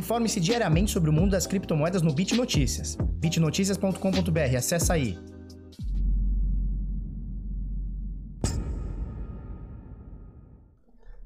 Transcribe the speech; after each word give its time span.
Informe-se 0.00 0.40
diariamente 0.40 0.90
sobre 0.90 1.10
o 1.10 1.12
mundo 1.12 1.32
das 1.32 1.46
criptomoedas 1.46 2.00
no 2.00 2.10
Bit 2.10 2.34
Notícias. 2.34 2.96
bitnoticias.com.br, 2.96 4.56
acessa 4.56 4.94
aí. 4.94 5.18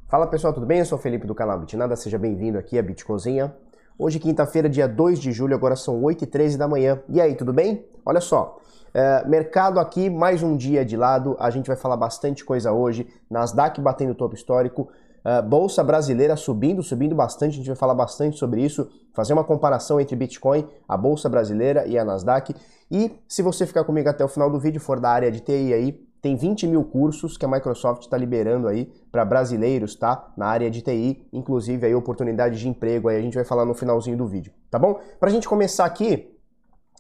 Fala 0.09 0.27
pessoal, 0.27 0.53
tudo 0.53 0.67
bem? 0.67 0.81
Eu 0.81 0.87
sou 0.87 0.99
o 0.99 1.01
Felipe 1.01 1.25
do 1.25 1.37
canal 1.37 1.61
Bitnada, 1.61 1.95
seja 1.95 2.19
bem-vindo 2.19 2.59
aqui 2.59 2.77
à 2.77 2.83
Bitcozinha. 2.83 3.55
Hoje, 3.97 4.19
quinta-feira, 4.19 4.69
dia 4.69 4.89
2 4.89 5.21
de 5.21 5.31
julho, 5.31 5.55
agora 5.55 5.77
são 5.77 6.03
8h13 6.03 6.57
da 6.57 6.67
manhã. 6.67 7.01
E 7.09 7.21
aí, 7.21 7.37
tudo 7.37 7.53
bem? 7.53 7.87
Olha 8.05 8.21
só, 8.21 8.59
é, 8.93 9.25
mercado 9.25 9.79
aqui, 9.79 10.11
mais 10.11 10.43
um 10.43 10.57
dia 10.57 10.85
de 10.85 10.97
lado, 10.97 11.37
a 11.39 11.49
gente 11.49 11.69
vai 11.69 11.77
falar 11.77 11.97
bastante 11.97 12.45
coisa 12.45 12.73
hoje. 12.73 13.07
Nasdaq 13.31 13.81
batendo 13.81 14.17
topo 14.17 14.35
histórico, 14.35 14.89
Uh, 15.25 15.43
Bolsa 15.43 15.83
brasileira 15.83 16.37
subindo, 16.37 16.83
subindo 16.83 17.15
bastante, 17.15 17.55
a 17.55 17.57
gente 17.57 17.67
vai 17.67 17.77
falar 17.77 17.95
bastante 17.95 18.37
sobre 18.37 18.63
isso, 18.63 18.91
fazer 19.15 19.33
uma 19.33 19.43
comparação 19.43 19.99
entre 19.99 20.15
Bitcoin, 20.15 20.69
a 20.87 20.97
Bolsa 20.99 21.29
brasileira 21.31 21.87
e 21.87 21.97
a 21.97 22.05
Nasdaq. 22.05 22.55
E 22.91 23.11
se 23.27 23.41
você 23.41 23.67
ficar 23.67 23.85
comigo 23.85 24.09
até 24.09 24.23
o 24.23 24.29
final 24.29 24.51
do 24.51 24.61
vídeo, 24.61 24.81
for 24.81 25.01
da 25.01 25.09
área 25.09 25.33
de 25.33 25.41
TI 25.41 25.73
aí, 25.73 25.93
tem 26.25 26.37
20 26.37 26.67
mil 26.67 26.85
cursos 26.85 27.37
que 27.37 27.45
a 27.45 27.49
Microsoft 27.49 28.03
está 28.03 28.17
liberando 28.17 28.67
aí 28.67 28.91
para 29.13 29.27
brasileiros, 29.27 29.95
tá? 29.95 30.33
Na 30.37 30.47
área 30.47 30.71
de 30.71 30.81
TI, 30.81 31.27
inclusive 31.31 31.87
aí 31.87 31.95
oportunidade 31.95 32.59
de 32.59 32.67
emprego, 32.67 33.09
aí 33.09 33.19
a 33.19 33.21
gente 33.21 33.35
vai 33.35 33.45
falar 33.45 33.67
no 33.67 33.75
finalzinho 33.75 34.17
do 34.17 34.27
vídeo, 34.27 34.51
tá 34.71 34.79
bom? 34.79 34.99
Para 35.21 35.29
a 35.29 35.33
gente 35.33 35.47
começar 35.47 35.85
aqui, 35.85 36.35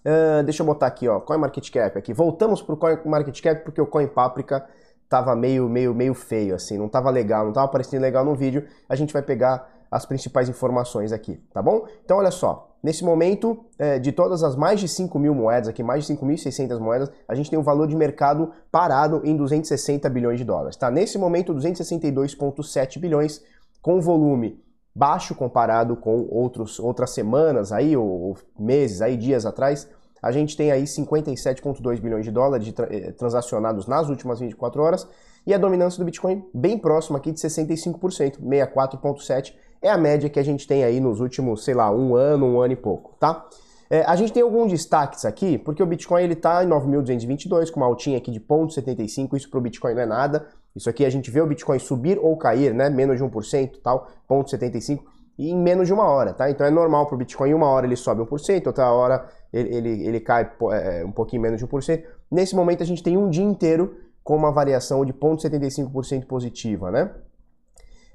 uh, 0.04 0.42
deixa 0.44 0.62
eu 0.62 0.66
botar 0.66 0.86
aqui, 0.86 1.08
ó, 1.08 1.20
CoinMarketCap 1.20 1.96
aqui. 1.96 2.12
Voltamos 2.12 2.60
para 2.60 2.74
o 2.74 2.76
CoinMarketCap 2.76 3.64
porque 3.64 3.80
o 3.80 3.86
CoinPaprika 3.86 4.66
tava 5.14 5.36
meio, 5.36 5.68
meio, 5.68 5.94
meio 5.94 6.12
feio, 6.12 6.56
assim, 6.56 6.76
não 6.76 6.88
tava 6.88 7.08
legal, 7.08 7.44
não 7.44 7.52
tava 7.52 7.68
parecendo 7.68 8.02
legal 8.02 8.24
no 8.24 8.34
vídeo, 8.34 8.64
a 8.88 8.96
gente 8.96 9.12
vai 9.12 9.22
pegar 9.22 9.70
as 9.88 10.04
principais 10.04 10.48
informações 10.48 11.12
aqui, 11.12 11.40
tá 11.52 11.62
bom? 11.62 11.86
Então, 12.04 12.16
olha 12.16 12.32
só, 12.32 12.74
nesse 12.82 13.04
momento, 13.04 13.64
é, 13.78 14.00
de 14.00 14.10
todas 14.10 14.42
as 14.42 14.56
mais 14.56 14.80
de 14.80 14.88
5 14.88 15.16
mil 15.20 15.32
moedas 15.32 15.68
aqui, 15.68 15.84
mais 15.84 16.04
de 16.04 16.16
5.600 16.16 16.80
moedas, 16.80 17.12
a 17.28 17.34
gente 17.36 17.48
tem 17.48 17.56
um 17.56 17.62
valor 17.62 17.86
de 17.86 17.94
mercado 17.94 18.50
parado 18.72 19.20
em 19.22 19.36
260 19.36 20.10
bilhões 20.10 20.36
de 20.36 20.44
dólares, 20.44 20.76
tá? 20.76 20.90
Nesse 20.90 21.16
momento, 21.16 21.54
262,7 21.54 22.98
bilhões, 22.98 23.40
com 23.80 24.00
volume 24.00 24.60
baixo 24.92 25.32
comparado 25.34 25.96
com 25.96 26.26
outros, 26.28 26.80
outras 26.80 27.10
semanas 27.10 27.70
aí, 27.70 27.96
ou, 27.96 28.04
ou 28.04 28.36
meses 28.58 29.00
aí, 29.00 29.16
dias 29.16 29.46
atrás, 29.46 29.88
a 30.24 30.32
gente 30.32 30.56
tem 30.56 30.72
aí 30.72 30.84
57,2 30.84 32.00
bilhões 32.00 32.24
de 32.24 32.30
dólares 32.30 32.64
de 32.64 32.72
tra 32.72 32.88
eh, 32.90 33.12
transacionados 33.12 33.86
nas 33.86 34.08
últimas 34.08 34.40
24 34.40 34.82
horas 34.82 35.06
e 35.46 35.52
a 35.52 35.58
dominância 35.58 35.98
do 35.98 36.04
Bitcoin 36.06 36.42
bem 36.54 36.78
próxima 36.78 37.18
aqui 37.18 37.30
de 37.30 37.38
65%, 37.38 38.40
64,7% 38.40 39.52
é 39.82 39.90
a 39.90 39.98
média 39.98 40.30
que 40.30 40.40
a 40.40 40.42
gente 40.42 40.66
tem 40.66 40.82
aí 40.82 40.98
nos 40.98 41.20
últimos, 41.20 41.62
sei 41.62 41.74
lá, 41.74 41.90
um 41.90 42.16
ano, 42.16 42.46
um 42.46 42.58
ano 42.62 42.72
e 42.72 42.76
pouco, 42.76 43.14
tá? 43.20 43.46
É, 43.90 44.02
a 44.06 44.16
gente 44.16 44.32
tem 44.32 44.42
alguns 44.42 44.72
destaques 44.72 45.26
aqui, 45.26 45.58
porque 45.58 45.82
o 45.82 45.86
Bitcoin 45.86 46.22
ele 46.22 46.32
está 46.32 46.64
em 46.64 46.68
9.222, 46.68 47.70
com 47.70 47.80
uma 47.80 47.86
altinha 47.86 48.16
aqui 48.16 48.30
de 48.30 48.40
0,75, 48.40 49.36
isso 49.36 49.50
para 49.50 49.58
o 49.58 49.60
Bitcoin 49.60 49.92
não 49.92 50.00
é 50.00 50.06
nada. 50.06 50.46
Isso 50.74 50.88
aqui 50.88 51.04
a 51.04 51.10
gente 51.10 51.30
vê 51.30 51.42
o 51.42 51.46
Bitcoin 51.46 51.78
subir 51.78 52.18
ou 52.18 52.34
cair, 52.38 52.72
né? 52.72 52.88
Menos 52.88 53.18
de 53.18 53.22
1%, 53.22 53.72
tal, 53.82 54.08
0,75 54.26 55.00
e 55.38 55.50
em 55.50 55.56
menos 55.56 55.86
de 55.86 55.92
uma 55.92 56.04
hora, 56.04 56.32
tá? 56.32 56.50
Então 56.50 56.66
é 56.66 56.70
normal 56.70 57.06
para 57.06 57.14
o 57.14 57.18
Bitcoin, 57.18 57.54
uma 57.54 57.66
hora 57.66 57.86
ele 57.86 57.96
sobe 57.96 58.22
1%, 58.22 58.66
outra 58.66 58.90
hora 58.92 59.28
ele, 59.52 59.74
ele, 59.74 60.06
ele 60.06 60.20
cai 60.20 60.50
é, 60.72 61.04
um 61.04 61.12
pouquinho 61.12 61.42
menos 61.42 61.58
de 61.58 61.66
1%. 61.66 62.02
Nesse 62.30 62.54
momento 62.54 62.82
a 62.82 62.86
gente 62.86 63.02
tem 63.02 63.16
um 63.16 63.28
dia 63.28 63.44
inteiro 63.44 63.96
com 64.22 64.36
uma 64.36 64.50
variação 64.50 65.04
de 65.04 65.12
0,75% 65.12 66.26
positiva, 66.26 66.90
né? 66.90 67.10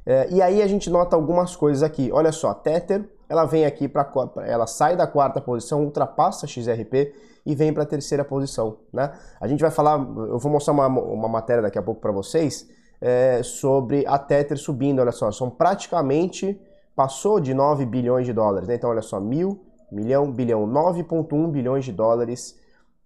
É, 0.06 0.28
e 0.32 0.42
aí 0.42 0.62
a 0.62 0.68
gente 0.68 0.90
nota 0.90 1.16
algumas 1.16 1.56
coisas 1.56 1.84
aqui. 1.84 2.10
Olha 2.12 2.32
só, 2.32 2.54
Tether, 2.54 3.08
ela 3.28 3.46
vem 3.46 3.66
aqui 3.66 3.88
para 3.88 4.10
ela 4.46 4.66
sai 4.66 4.96
da 4.96 5.06
quarta 5.06 5.40
posição, 5.40 5.84
ultrapassa 5.84 6.48
XRP 6.48 7.14
e 7.46 7.54
vem 7.54 7.72
para 7.72 7.84
a 7.84 7.86
terceira 7.86 8.26
posição, 8.26 8.78
né? 8.92 9.12
A 9.40 9.48
gente 9.48 9.62
vai 9.62 9.70
falar, 9.70 10.00
eu 10.00 10.40
vou 10.40 10.52
mostrar 10.52 10.74
uma, 10.74 10.88
uma 10.88 11.28
matéria 11.28 11.62
daqui 11.62 11.78
a 11.78 11.84
pouco 11.84 12.02
para 12.02 12.12
vocês 12.12 12.68
é, 13.00 13.42
sobre 13.44 14.04
a 14.08 14.18
Tether 14.18 14.58
subindo. 14.58 15.00
Olha 15.00 15.12
só, 15.12 15.32
são 15.32 15.50
praticamente 15.50 16.60
passou 17.00 17.40
de 17.40 17.54
9 17.54 17.86
bilhões 17.86 18.26
de 18.26 18.34
dólares, 18.34 18.68
né? 18.68 18.76
Então, 18.76 18.90
olha 18.90 19.02
só, 19.02 19.22
mil, 19.22 19.64
milhão, 19.90 20.30
bilhão, 20.30 20.68
9,1 20.68 21.50
bilhões 21.50 21.86
de 21.86 21.94
dólares 21.94 22.60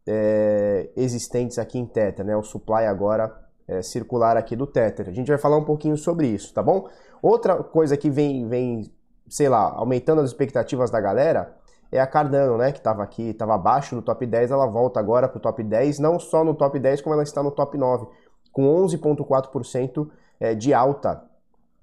é, 0.07 0.89
existentes 0.97 1.59
aqui 1.59 1.77
em 1.77 1.85
Tether, 1.85 2.25
né? 2.25 2.35
O 2.35 2.41
supply 2.41 2.87
agora 2.87 3.31
é, 3.67 3.83
circular 3.83 4.35
aqui 4.35 4.55
do 4.55 4.65
Tether. 4.65 5.07
A 5.07 5.11
gente 5.11 5.27
vai 5.27 5.37
falar 5.37 5.57
um 5.57 5.63
pouquinho 5.63 5.95
sobre 5.95 6.25
isso, 6.25 6.51
tá 6.55 6.63
bom? 6.63 6.89
Outra 7.21 7.63
coisa 7.63 7.95
que 7.95 8.09
vem, 8.09 8.47
vem, 8.47 8.91
sei 9.29 9.47
lá, 9.47 9.71
aumentando 9.75 10.21
as 10.21 10.31
expectativas 10.31 10.89
da 10.89 10.99
galera 10.99 11.55
é 11.91 11.99
a 11.99 12.07
Cardano, 12.07 12.57
né? 12.57 12.71
Que 12.71 12.79
estava 12.79 13.03
aqui, 13.03 13.29
estava 13.29 13.53
abaixo 13.53 13.93
do 13.93 14.01
top 14.01 14.25
10, 14.25 14.49
ela 14.49 14.65
volta 14.65 14.99
agora 14.99 15.29
para 15.29 15.37
o 15.37 15.39
top 15.39 15.63
10, 15.63 15.99
não 15.99 16.17
só 16.17 16.43
no 16.43 16.55
top 16.55 16.79
10, 16.79 16.99
como 17.01 17.13
ela 17.13 17.21
está 17.21 17.43
no 17.43 17.51
top 17.51 17.77
9, 17.77 18.07
com 18.51 18.63
11,4% 18.87 20.09
é, 20.39 20.55
de 20.55 20.73
alta 20.73 21.31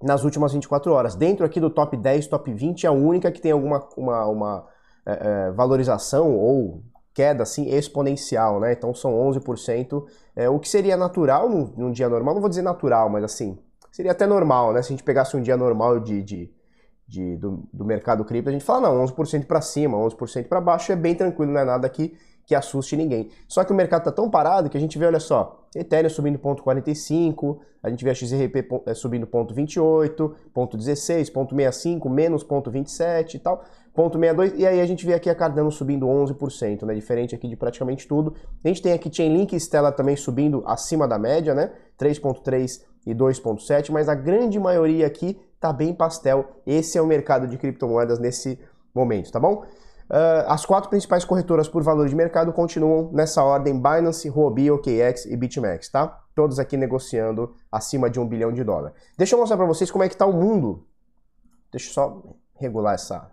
nas 0.03 0.25
últimas 0.25 0.53
24 0.53 0.93
horas. 0.93 1.15
Dentro 1.15 1.44
aqui 1.44 1.61
do 1.61 1.71
top 1.71 1.97
10, 1.97 2.27
top 2.27 2.53
20, 2.53 2.84
é 2.84 2.88
a 2.88 2.93
única 2.93 3.31
que 3.31 3.41
tem 3.41 3.53
alguma 3.53 3.87
uma, 3.97 4.27
uma 4.27 4.66
é, 5.06 5.12
é, 5.49 5.50
valorização 5.53 6.34
ou 6.37 6.83
queda 7.12 7.43
assim 7.43 7.69
exponencial, 7.69 8.61
né? 8.61 8.72
Então 8.72 8.94
são 8.94 9.12
11%, 9.12 10.05
é, 10.37 10.49
o 10.49 10.59
que 10.59 10.69
seria 10.69 10.97
natural 10.97 11.49
num, 11.49 11.72
num, 11.77 11.93
dia 11.93 12.09
normal, 12.09 12.34
não 12.34 12.41
vou 12.41 12.49
dizer 12.49 12.62
natural, 12.62 13.11
mas 13.11 13.25
assim, 13.25 13.59
seria 13.91 14.12
até 14.12 14.27
normal, 14.27 14.72
né? 14.72 14.83
Se 14.83 14.88
a 14.88 14.97
gente 14.97 15.03
pegasse 15.03 15.37
um 15.37 15.43
dia 15.43 15.56
normal 15.56 16.00
de, 16.00 16.22
de, 16.22 16.50
de 17.06 17.37
do, 17.37 17.69
do, 17.72 17.84
mercado 17.84 18.25
cripto, 18.25 18.49
a 18.49 18.53
gente 18.53 18.65
fala, 18.65 18.88
não, 18.88 19.05
11% 19.05 19.47
para 19.47 19.61
cima, 19.61 19.99
11% 19.99 20.49
para 20.49 20.61
baixo 20.61 20.93
é 20.93 20.97
bem 20.97 21.15
tranquilo, 21.15 21.53
não 21.53 21.61
é 21.61 21.65
nada 21.65 21.88
que 21.88 22.17
que 22.50 22.55
assuste 22.56 22.97
ninguém. 22.97 23.28
Só 23.47 23.62
que 23.62 23.71
o 23.71 23.77
mercado 23.77 24.00
está 24.00 24.11
tão 24.11 24.28
parado 24.28 24.69
que 24.69 24.77
a 24.77 24.81
gente 24.81 24.99
vê, 24.99 25.06
olha 25.06 25.21
só, 25.21 25.65
Ethereum 25.72 26.11
subindo 26.11 26.37
ponto 26.37 26.65
45, 26.65 27.61
a 27.81 27.88
gente 27.88 28.03
vê 28.03 28.11
a 28.11 28.15
XRP 28.15 28.66
eh, 28.87 28.93
subindo 28.93 29.25
ponto 29.25 29.55
28, 29.55 30.34
ponto 30.53 30.77
16, 30.77 31.31
ponto 31.31 31.55
65, 31.55 32.11
menos 32.11 32.43
ponto 32.43 32.69
27 32.69 33.37
e 33.37 33.38
tal, 33.38 33.62
ponto 33.94 34.19
62, 34.19 34.55
e 34.59 34.66
aí 34.66 34.81
a 34.81 34.84
gente 34.84 35.06
vê 35.06 35.15
aqui 35.15 35.31
a 35.31 35.34
Cardano 35.37 35.71
subindo 35.71 36.09
11%, 36.09 36.84
né, 36.84 36.93
diferente 36.93 37.37
aqui 37.37 37.47
de 37.47 37.55
praticamente 37.55 38.09
tudo. 38.09 38.34
A 38.65 38.67
gente 38.67 38.82
tem 38.82 38.94
aqui 38.94 39.09
Chainlink 39.15 39.55
e 39.55 39.61
Stella 39.61 39.93
também 39.93 40.17
subindo 40.17 40.65
acima 40.67 41.06
da 41.06 41.21
média, 41.21 41.55
né, 41.55 41.71
3.3 41.97 42.82
e 43.06 43.15
2.7, 43.15 43.93
mas 43.93 44.09
a 44.09 44.15
grande 44.17 44.59
maioria 44.59 45.06
aqui 45.06 45.38
tá 45.61 45.72
bem 45.72 45.94
pastel. 45.94 46.47
Esse 46.67 46.99
é 46.99 47.00
o 47.00 47.06
mercado 47.06 47.47
de 47.47 47.56
criptomoedas 47.56 48.19
nesse 48.19 48.59
momento, 48.93 49.31
tá 49.31 49.38
bom? 49.38 49.62
Uh, 50.10 50.43
as 50.48 50.66
quatro 50.66 50.91
principais 50.91 51.25
corretoras 51.25 51.69
por 51.69 51.84
valor 51.84 52.09
de 52.09 52.16
mercado 52.16 52.53
continuam 52.53 53.10
nessa 53.12 53.44
ordem: 53.44 53.75
Binance, 53.75 54.28
Huobi, 54.28 54.69
OKX 54.69 55.26
e 55.26 55.37
BitMEX, 55.37 55.88
tá? 55.88 56.19
Todos 56.34 56.59
aqui 56.59 56.76
negociando 56.76 57.54
acima 57.71 58.10
de 58.10 58.19
um 58.19 58.26
bilhão 58.26 58.53
de 58.53 58.65
dólares. 58.65 58.97
Deixa 59.16 59.37
eu 59.37 59.38
mostrar 59.38 59.56
para 59.56 59.66
vocês 59.66 59.88
como 59.88 60.03
é 60.03 60.09
que 60.09 60.15
está 60.15 60.26
o 60.26 60.32
mundo. 60.32 60.84
Deixa 61.70 61.91
eu 61.91 61.93
só 61.93 62.22
regular 62.56 62.94
essa 62.94 63.31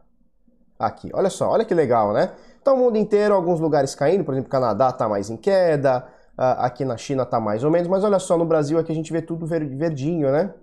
aqui. 0.78 1.10
Olha 1.16 1.32
só, 1.32 1.50
olha 1.50 1.66
que 1.66 1.74
legal, 1.74 2.14
né? 2.14 2.34
Então 2.62 2.76
o 2.76 2.78
mundo 2.78 2.98
inteiro, 2.98 3.34
alguns 3.34 3.60
lugares 3.60 3.96
caindo, 3.96 4.24
por 4.24 4.36
exemplo, 4.36 4.52
Canadá 4.52 4.90
está 4.90 5.10
mais 5.10 5.32
em 5.32 5.38
queda, 5.38 6.08
uh, 6.38 6.62
aqui 6.62 6.86
na 6.86 6.96
China 6.96 7.24
está 7.24 7.40
mais 7.40 7.64
ou 7.64 7.72
menos, 7.72 7.88
mas 7.88 8.04
olha 8.04 8.20
só, 8.20 8.38
no 8.38 8.46
Brasil 8.46 8.78
aqui 8.78 8.92
a 8.92 8.96
gente 8.96 9.12
vê 9.12 9.20
tudo 9.20 9.48
verdinho, 9.48 10.32
né? 10.32 10.54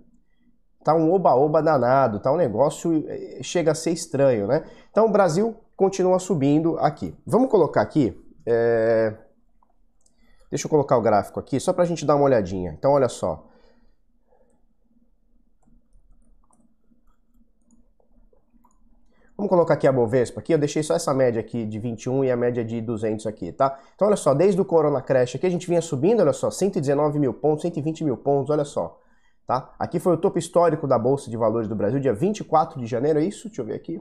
Tá 0.84 0.94
um 0.94 1.12
oba-oba 1.12 1.60
danado, 1.60 2.20
tá 2.20 2.30
um 2.30 2.36
negócio 2.36 3.04
eh, 3.08 3.40
chega 3.42 3.72
a 3.72 3.74
ser 3.74 3.90
estranho, 3.90 4.46
né? 4.46 4.62
Então 4.90 5.06
o 5.06 5.10
Brasil 5.10 5.56
continua 5.76 6.18
subindo 6.18 6.78
aqui. 6.78 7.14
Vamos 7.26 7.50
colocar 7.50 7.82
aqui, 7.82 8.16
é... 8.46 9.14
deixa 10.50 10.66
eu 10.66 10.70
colocar 10.70 10.96
o 10.96 11.02
gráfico 11.02 11.40
aqui, 11.40 11.58
só 11.58 11.72
para 11.72 11.84
a 11.84 11.86
gente 11.86 12.04
dar 12.04 12.16
uma 12.16 12.24
olhadinha. 12.24 12.72
Então, 12.72 12.92
olha 12.92 13.08
só. 13.08 13.48
Vamos 19.36 19.50
colocar 19.50 19.74
aqui 19.74 19.86
a 19.88 19.92
Bovespa 19.92 20.38
aqui, 20.38 20.54
eu 20.54 20.58
deixei 20.58 20.80
só 20.82 20.94
essa 20.94 21.12
média 21.12 21.40
aqui 21.40 21.66
de 21.66 21.78
21 21.80 22.24
e 22.24 22.30
a 22.30 22.36
média 22.36 22.64
de 22.64 22.80
200 22.80 23.26
aqui, 23.26 23.50
tá? 23.50 23.76
Então 23.96 24.06
olha 24.06 24.16
só, 24.16 24.32
desde 24.32 24.60
o 24.60 24.64
Corona 24.64 25.02
Crash 25.02 25.34
aqui 25.34 25.44
a 25.44 25.50
gente 25.50 25.66
vinha 25.66 25.82
subindo, 25.82 26.20
olha 26.20 26.32
só, 26.32 26.52
119 26.52 27.18
mil 27.18 27.34
pontos, 27.34 27.62
120 27.62 28.04
mil 28.04 28.16
pontos, 28.16 28.48
olha 28.50 28.64
só, 28.64 29.00
tá? 29.44 29.74
Aqui 29.76 29.98
foi 29.98 30.14
o 30.14 30.16
topo 30.16 30.38
histórico 30.38 30.86
da 30.86 30.96
Bolsa 30.96 31.28
de 31.28 31.36
Valores 31.36 31.66
do 31.66 31.74
Brasil, 31.74 31.98
dia 31.98 32.14
24 32.14 32.80
de 32.80 32.86
janeiro, 32.86 33.18
é 33.18 33.24
isso? 33.24 33.48
Deixa 33.48 33.60
eu 33.60 33.66
ver 33.66 33.74
aqui. 33.74 34.00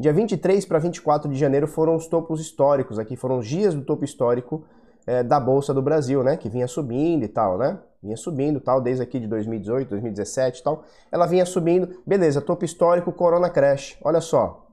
Dia 0.00 0.14
23 0.14 0.64
para 0.64 0.78
24 0.78 1.30
de 1.30 1.38
janeiro 1.38 1.66
foram 1.66 1.94
os 1.94 2.06
topos 2.06 2.40
históricos 2.40 2.98
aqui, 2.98 3.16
foram 3.16 3.36
os 3.36 3.46
dias 3.46 3.74
do 3.74 3.84
topo 3.84 4.02
histórico 4.02 4.64
é, 5.06 5.22
da 5.22 5.38
Bolsa 5.38 5.74
do 5.74 5.82
Brasil, 5.82 6.24
né? 6.24 6.38
Que 6.38 6.48
vinha 6.48 6.66
subindo 6.66 7.22
e 7.22 7.28
tal, 7.28 7.58
né? 7.58 7.78
Vinha 8.02 8.16
subindo 8.16 8.58
tal, 8.62 8.80
desde 8.80 9.02
aqui 9.02 9.20
de 9.20 9.26
2018, 9.26 9.90
2017 9.90 10.60
e 10.60 10.62
tal. 10.62 10.84
Ela 11.12 11.26
vinha 11.26 11.44
subindo, 11.44 12.02
beleza, 12.06 12.40
topo 12.40 12.64
histórico, 12.64 13.12
Corona 13.12 13.50
Crash. 13.50 13.98
Olha 14.02 14.22
só, 14.22 14.68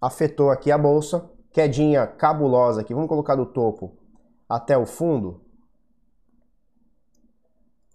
afetou 0.00 0.50
aqui 0.50 0.72
a 0.72 0.76
Bolsa, 0.76 1.30
quedinha 1.52 2.04
cabulosa 2.04 2.80
aqui. 2.80 2.92
Vamos 2.92 3.08
colocar 3.08 3.36
do 3.36 3.46
topo 3.46 3.96
até 4.48 4.76
o 4.76 4.84
fundo. 4.84 5.42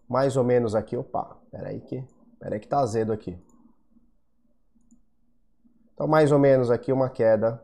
Mais 0.07 0.37
ou 0.37 0.45
menos 0.45 0.73
aqui, 0.73 0.95
opa, 0.95 1.37
peraí 1.51 1.81
que, 1.81 2.01
peraí 2.39 2.61
que 2.61 2.67
tá 2.69 2.79
azedo 2.79 3.11
aqui. 3.11 3.37
Então, 5.93 6.07
mais 6.07 6.31
ou 6.31 6.39
menos 6.39 6.71
aqui 6.71 6.91
uma 6.91 7.09
queda 7.09 7.63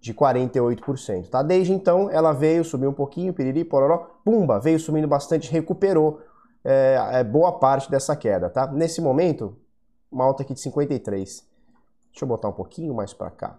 de 0.00 0.14
48%, 0.14 1.28
tá? 1.28 1.42
Desde 1.42 1.72
então, 1.72 2.08
ela 2.10 2.32
veio, 2.32 2.64
subiu 2.64 2.90
um 2.90 2.94
pouquinho, 2.94 3.34
piriri, 3.34 3.64
pororó, 3.64 4.20
pumba, 4.24 4.60
veio 4.60 4.78
subindo 4.78 5.08
bastante, 5.08 5.50
recuperou 5.50 6.20
é, 6.62 7.24
boa 7.24 7.58
parte 7.58 7.90
dessa 7.90 8.14
queda, 8.14 8.48
tá? 8.48 8.66
Nesse 8.66 9.00
momento, 9.00 9.56
uma 10.10 10.24
alta 10.24 10.42
aqui 10.42 10.54
de 10.54 10.60
53. 10.60 11.44
Deixa 12.10 12.24
eu 12.24 12.28
botar 12.28 12.48
um 12.48 12.52
pouquinho 12.52 12.94
mais 12.94 13.12
para 13.12 13.30
cá. 13.30 13.58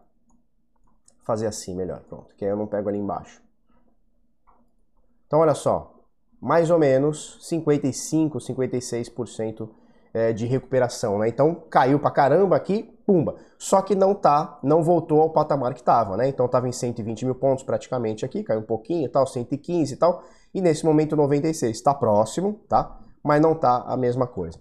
Fazer 1.23 1.47
assim 1.47 1.75
melhor, 1.75 2.01
pronto, 2.07 2.33
que 2.35 2.45
aí 2.45 2.51
eu 2.51 2.57
não 2.57 2.67
pego 2.67 2.87
ali 2.89 2.97
embaixo. 2.97 3.41
Então, 5.25 5.39
olha 5.39 5.53
só, 5.53 5.93
mais 6.39 6.69
ou 6.69 6.79
menos 6.79 7.37
55, 7.41 8.37
56% 8.37 9.69
é, 10.17 10.33
de 10.33 10.47
recuperação, 10.47 11.19
né? 11.19 11.27
Então 11.27 11.53
caiu 11.69 11.99
pra 11.99 12.09
caramba 12.09 12.55
aqui, 12.55 12.91
pumba. 13.05 13.35
Só 13.57 13.83
que 13.83 13.93
não 13.93 14.15
tá, 14.15 14.57
não 14.63 14.81
voltou 14.81 15.21
ao 15.21 15.29
patamar 15.29 15.75
que 15.75 15.83
tava, 15.83 16.17
né? 16.17 16.27
Então 16.27 16.47
tava 16.47 16.67
em 16.67 16.71
120 16.71 17.23
mil 17.23 17.35
pontos 17.35 17.63
praticamente 17.63 18.25
aqui, 18.25 18.43
caiu 18.43 18.61
um 18.61 18.63
pouquinho 18.63 19.05
e 19.05 19.09
tal, 19.09 19.27
115 19.27 19.93
e 19.93 19.97
tal. 19.97 20.23
E 20.53 20.59
nesse 20.59 20.83
momento 20.83 21.15
96, 21.15 21.75
está 21.75 21.93
próximo, 21.93 22.59
tá? 22.67 22.97
Mas 23.23 23.39
não 23.39 23.53
tá 23.53 23.83
a 23.87 23.95
mesma 23.95 24.25
coisa. 24.25 24.59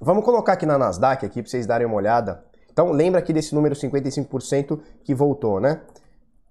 Vamos 0.00 0.24
colocar 0.24 0.52
aqui 0.52 0.64
na 0.64 0.78
Nasdaq 0.78 1.26
aqui 1.26 1.42
para 1.42 1.50
vocês 1.50 1.66
darem 1.66 1.86
uma 1.86 1.96
olhada. 1.96 2.44
Então 2.70 2.92
lembra 2.92 3.18
aqui 3.18 3.32
desse 3.32 3.52
número 3.52 3.74
55% 3.74 4.80
que 5.02 5.12
voltou, 5.12 5.58
né? 5.58 5.82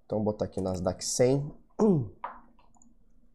Então 0.06 0.22
botar 0.22 0.46
aqui 0.46 0.60
Nasdaq 0.60 1.04
100. 1.04 1.50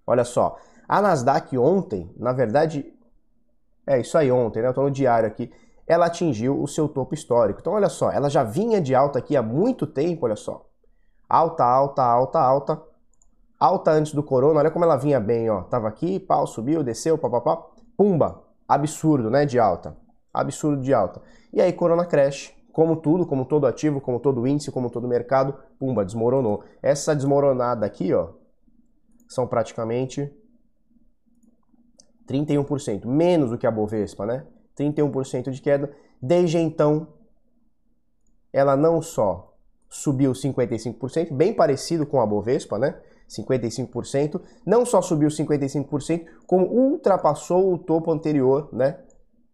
Olha 0.06 0.25
só, 0.25 0.59
a 0.87 1.00
Nasdaq 1.00 1.56
ontem, 1.56 2.12
na 2.19 2.33
verdade, 2.35 2.93
é 3.87 4.00
isso 4.00 4.17
aí 4.17 4.31
ontem, 4.31 4.62
né? 4.62 4.69
Eu 4.69 4.75
tô 4.75 4.82
no 4.82 4.90
diário 4.90 5.26
aqui. 5.26 5.50
Ela 5.87 6.06
atingiu 6.06 6.61
o 6.62 6.69
seu 6.69 6.88
topo 6.88 7.14
histórico. 7.14 7.61
Então, 7.61 7.73
olha 7.73 7.88
só, 7.88 8.11
ela 8.11 8.31
já 8.31 8.44
vinha 8.44 8.81
de 8.81 8.94
alta 8.94 9.19
aqui 9.19 9.37
há 9.37 9.43
muito 9.43 9.87
tempo, 9.87 10.26
olha 10.26 10.37
só. 10.37 10.67
Alta, 11.29 11.64
alta, 11.64 12.02
alta, 12.02 12.40
alta. 12.40 12.82
Alta 13.58 13.90
antes 13.90 14.12
do 14.12 14.23
corona, 14.23 14.61
olha 14.61 14.70
como 14.70 14.84
ela 14.84 14.96
vinha 14.96 15.20
bem, 15.20 15.49
ó. 15.50 15.62
Tava 15.62 15.88
aqui, 15.88 16.19
pau, 16.19 16.46
subiu, 16.46 16.82
desceu, 16.82 17.19
papapá. 17.19 17.64
Pumba! 17.96 18.43
Absurdo, 18.67 19.31
né? 19.31 19.44
De 19.44 19.58
alta. 19.58 19.96
Absurdo 20.32 20.82
de 20.82 20.94
alta. 20.94 21.20
E 21.52 21.61
aí, 21.61 21.73
corona 21.73 22.05
crash, 22.05 22.55
como 22.73 22.96
tudo, 22.96 23.26
como 23.26 23.44
todo 23.44 23.67
ativo, 23.67 24.00
como 24.00 24.19
todo 24.19 24.46
índice, 24.46 24.73
como 24.73 24.90
todo 24.90 25.06
mercado, 25.06 25.55
pumba, 25.79 26.05
desmoronou. 26.05 26.64
Essa 26.82 27.14
desmoronada 27.14 27.84
aqui, 27.84 28.14
ó, 28.14 28.31
são 29.29 29.46
praticamente 29.46 30.32
31%, 32.28 33.04
menos 33.06 33.50
do 33.50 33.58
que 33.58 33.66
a 33.66 33.70
Bovespa, 33.70 34.26
né? 34.26 34.46
31% 34.78 35.50
de 35.50 35.60
queda. 35.60 35.90
Desde 36.20 36.58
então, 36.58 37.08
ela 38.52 38.76
não 38.76 39.02
só 39.02 39.54
subiu 39.88 40.32
55%, 40.32 41.32
bem 41.32 41.52
parecido 41.52 42.06
com 42.06 42.20
a 42.20 42.26
Bovespa, 42.26 42.78
né? 42.78 42.98
55%, 43.28 44.40
não 44.66 44.84
só 44.84 45.00
subiu 45.00 45.28
55%, 45.28 46.26
como 46.46 46.66
ultrapassou 46.66 47.72
o 47.72 47.78
topo 47.78 48.10
anterior, 48.10 48.69
né? 48.72 48.98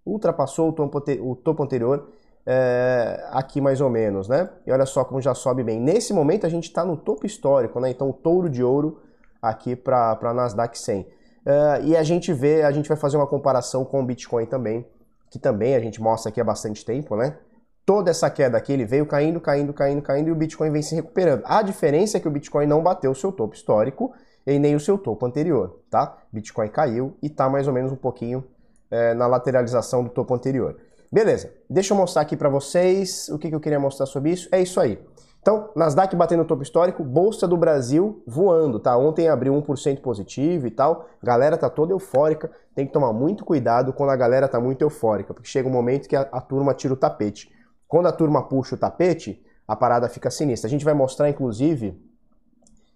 Ultrapassou 0.05 0.71
o 0.71 0.73
topo, 0.73 1.03
o 1.21 1.37
topo 1.37 1.63
anterior 1.63 2.13
é, 2.51 3.29
aqui 3.31 3.61
mais 3.61 3.81
ou 3.81 3.91
menos, 3.91 4.27
né? 4.27 4.49
E 4.67 4.73
olha 4.73 4.87
só 4.87 5.05
como 5.05 5.21
já 5.21 5.35
sobe 5.35 5.63
bem. 5.63 5.79
Nesse 5.79 6.15
momento 6.15 6.47
a 6.47 6.49
gente 6.49 6.65
está 6.65 6.85
no 6.85 6.97
topo 6.97 7.27
histórico, 7.27 7.79
né? 7.79 7.91
Então 7.91 8.09
o 8.09 8.13
touro 8.13 8.49
de 8.49 8.65
ouro 8.65 9.03
aqui 9.43 9.77
para 9.77 10.19
a 10.21 10.35
Nasdaq 10.35 10.79
100. 10.79 11.07
Uh, 11.49 11.83
e 11.83 11.97
a 11.97 12.03
gente 12.03 12.31
vê, 12.31 12.63
a 12.63 12.71
gente 12.71 12.87
vai 12.87 12.97
fazer 12.99 13.17
uma 13.17 13.27
comparação 13.27 13.83
com 13.83 14.03
o 14.03 14.05
Bitcoin 14.05 14.45
também, 14.45 14.87
que 15.31 15.39
também 15.39 15.75
a 15.75 15.81
gente 15.81 15.99
mostra 15.99 16.29
aqui 16.29 16.39
há 16.39 16.45
bastante 16.45 16.85
tempo, 16.85 17.17
né? 17.17 17.39
Toda 17.87 18.11
essa 18.11 18.29
queda 18.29 18.59
aqui, 18.59 18.71
ele 18.71 18.85
veio 18.85 19.07
caindo, 19.07 19.41
caindo, 19.41 19.73
caindo, 19.73 20.03
caindo 20.03 20.29
e 20.29 20.31
o 20.31 20.35
Bitcoin 20.35 20.71
vem 20.71 20.83
se 20.83 20.95
recuperando. 20.95 21.43
A 21.47 21.63
diferença 21.63 22.19
é 22.19 22.21
que 22.21 22.29
o 22.29 22.31
Bitcoin 22.31 22.67
não 22.67 22.83
bateu 22.83 23.11
o 23.11 23.15
seu 23.15 23.33
topo 23.33 23.55
histórico 23.55 24.13
e 24.47 24.59
nem 24.59 24.77
o 24.77 24.81
seu 24.81 24.99
topo 24.99 25.25
anterior, 25.25 25.81
tá? 25.91 26.19
Bitcoin 26.31 26.69
caiu 26.69 27.17
e 27.23 27.31
tá 27.31 27.49
mais 27.49 27.67
ou 27.67 27.73
menos 27.73 27.93
um 27.93 27.97
pouquinho 27.97 28.45
é, 28.91 29.15
na 29.15 29.27
lateralização 29.27 30.05
do 30.05 30.11
topo 30.11 30.35
anterior. 30.35 30.77
Beleza, 31.11 31.51
deixa 31.71 31.95
eu 31.95 31.97
mostrar 31.97 32.21
aqui 32.21 32.37
para 32.37 32.51
vocês 32.51 33.31
o 33.31 33.39
que, 33.39 33.49
que 33.49 33.55
eu 33.55 33.61
queria 33.61 33.81
mostrar 33.81 34.05
sobre 34.05 34.33
isso. 34.33 34.51
É 34.53 34.61
isso 34.61 34.79
aí. 34.79 34.99
Então, 35.41 35.71
Nasdaq 35.75 36.15
batendo 36.15 36.43
o 36.43 36.45
topo 36.45 36.63
histórico, 36.63 37.03
Bolsa 37.03 37.47
do 37.47 37.57
Brasil 37.57 38.23
voando, 38.27 38.79
tá? 38.79 38.97
Ontem 38.97 39.29
abriu 39.29 39.55
1% 39.55 40.01
positivo 40.01 40.67
e 40.67 40.71
tal. 40.71 41.07
Galera 41.23 41.57
tá 41.57 41.71
toda 41.71 41.93
eufórica. 41.93 42.51
Tem 42.75 42.87
que 42.87 42.93
tomar 42.93 43.13
muito 43.13 43.45
cuidado 43.45 43.93
quando 43.93 44.11
a 44.11 44.17
galera 44.17 44.49
tá 44.49 44.61
muito 44.61 44.83
eufórica, 44.83 45.33
porque 45.33 45.49
chega 45.49 45.69
um 45.69 45.73
momento 45.73 46.09
que 46.09 46.17
a, 46.17 46.23
a 46.33 46.41
turma 46.41 46.75
tira 46.75 46.93
o 46.93 46.97
tapete. 46.97 47.51
Quando 47.87 48.07
a 48.07 48.13
turma 48.13 48.43
puxa 48.43 48.75
o 48.75 48.79
tapete, 48.79 49.43
a 49.67 49.75
parada 49.75 50.09
fica 50.09 50.31
sinistra. 50.31 50.67
A 50.67 50.71
gente 50.71 50.85
vai 50.85 50.95
mostrar, 50.95 51.29
inclusive, 51.29 51.99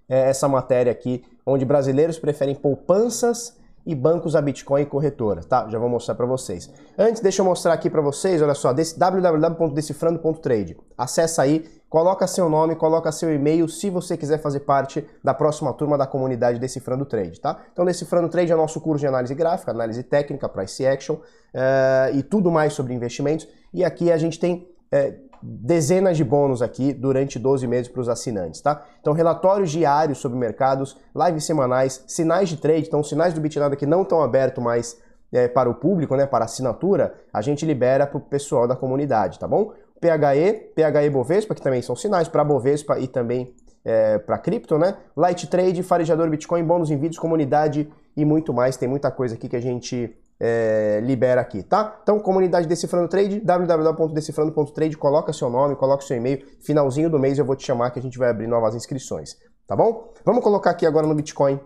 é, 0.09 0.29
essa 0.29 0.49
matéria 0.49 0.93
aqui, 0.93 1.25
onde 1.47 1.65
brasileiros 1.65 2.19
preferem 2.19 2.55
poupanças 2.55 3.57
e 3.85 3.95
bancos 3.95 4.37
a 4.37 4.41
Bitcoin 4.41 4.83
e 4.83 4.87
corretora, 4.87 5.43
tá? 5.43 5.69
Já 5.69 5.79
vou 5.79 5.89
mostrar 5.89 6.15
para 6.15 6.27
vocês. 6.27 6.71
Antes, 6.97 7.21
deixa 7.21 7.43
eu 7.43 7.47
mostrar 7.47 7.73
aqui 7.73 7.91
para 7.91 8.01
vocês, 8.01 8.41
olha 8.41 8.55
só, 8.55 8.73
www.decifrando.trade. 8.73 10.77
Acessa 10.97 11.43
aí, 11.43 11.69
coloca 11.93 12.27
seu 12.27 12.49
nome, 12.49 12.75
coloca 12.75 13.13
seu 13.13 13.35
e-mail 13.35 13.69
se 13.69 13.91
você 13.91 14.17
quiser 14.17 14.39
fazer 14.39 14.61
parte 14.61 15.07
da 15.23 15.35
próxima 15.35 15.75
turma 15.75 15.99
da 15.99 16.07
comunidade 16.07 16.59
Decifrando 16.59 17.05
Trade, 17.05 17.39
tá? 17.39 17.61
Então, 17.71 17.85
Decifrando 17.85 18.31
Trade 18.31 18.51
é 18.51 18.57
nosso 18.57 18.81
curso 18.81 19.01
de 19.01 19.07
análise 19.07 19.35
gráfica, 19.35 19.73
análise 19.73 20.03
técnica, 20.03 20.49
price 20.49 20.87
action 20.87 21.17
uh, 21.17 22.17
e 22.17 22.23
tudo 22.23 22.51
mais 22.51 22.73
sobre 22.73 22.95
investimentos. 22.95 23.47
E 23.75 23.85
aqui 23.85 24.11
a 24.11 24.17
gente 24.17 24.41
tem 24.41 24.67
uh, 24.91 25.15
dezenas 25.43 26.17
de 26.17 26.25
bônus 26.25 26.63
aqui 26.63 26.95
durante 26.95 27.39
12 27.39 27.67
meses 27.67 27.89
para 27.89 28.01
os 28.01 28.09
assinantes, 28.09 28.63
tá? 28.63 28.87
Então, 28.99 29.13
relatórios 29.13 29.71
diários 29.71 30.17
sobre 30.17 30.39
mercados, 30.39 30.97
lives 31.15 31.45
semanais, 31.45 32.03
sinais 32.07 32.49
de 32.49 32.57
trade, 32.57 32.87
então 32.87 33.03
sinais 33.03 33.35
do 33.35 33.41
Bitnada 33.43 33.77
que 33.77 33.85
não 33.85 34.01
estão 34.01 34.23
abertos 34.23 34.65
mais 34.65 34.97
é, 35.33 35.49
para 35.49 35.69
o 35.69 35.75
público, 35.75 36.15
né, 36.15 36.27
para 36.27 36.45
assinatura, 36.45 37.15
a 37.33 37.41
gente 37.41 37.65
libera 37.65 38.07
para 38.07 38.19
o 38.19 38.21
pessoal 38.21 38.69
da 38.69 38.77
comunidade, 38.77 39.39
tá 39.39 39.49
bom? 39.49 39.73
PHE, 40.03 40.73
PHE 40.75 41.11
Bovespa, 41.11 41.55
que 41.55 41.63
também 41.63 41.81
são 41.81 41.95
sinais 41.95 42.27
para 42.27 42.43
Bovespa 42.43 42.99
e 42.99 43.07
também 43.07 43.55
é, 43.85 44.19
para 44.19 44.37
cripto, 44.37 44.77
né? 44.77 44.97
Light 45.17 45.47
Trade, 45.47 45.81
Farejador 45.85 46.29
Bitcoin, 46.29 46.65
bônus 46.65 46.91
em 46.91 46.97
vídeos, 46.97 47.21
comunidade 47.21 47.89
e 48.17 48.25
muito 48.25 48.53
mais. 48.53 48.77
Tem 48.77 48.89
muita 48.89 49.13
coisa 49.13 49.37
aqui 49.37 49.49
que 49.49 49.55
a 49.55 49.61
gente 49.61 50.13
é, 50.41 51.01
libera 51.05 51.41
aqui, 51.41 51.63
tá? 51.63 52.01
Então, 52.03 52.19
comunidade 52.19 52.67
Decifrando 52.67 53.07
Trade, 53.07 53.39
www.decifrando.trade, 53.41 54.97
coloca 54.97 55.33
seu 55.33 55.49
nome, 55.49 55.77
coloca 55.77 56.05
seu 56.05 56.17
e-mail, 56.17 56.45
finalzinho 56.61 57.09
do 57.09 57.19
mês 57.19 57.39
eu 57.39 57.45
vou 57.45 57.55
te 57.55 57.65
chamar 57.65 57.93
que 57.93 58.01
a 58.01 58.03
gente 58.03 58.19
vai 58.19 58.29
abrir 58.29 58.49
novas 58.49 58.75
inscrições, 58.75 59.37
tá 59.69 59.77
bom? 59.77 60.13
Vamos 60.25 60.43
colocar 60.43 60.71
aqui 60.71 60.85
agora 60.85 61.07
no 61.07 61.15
Bitcoin, 61.15 61.61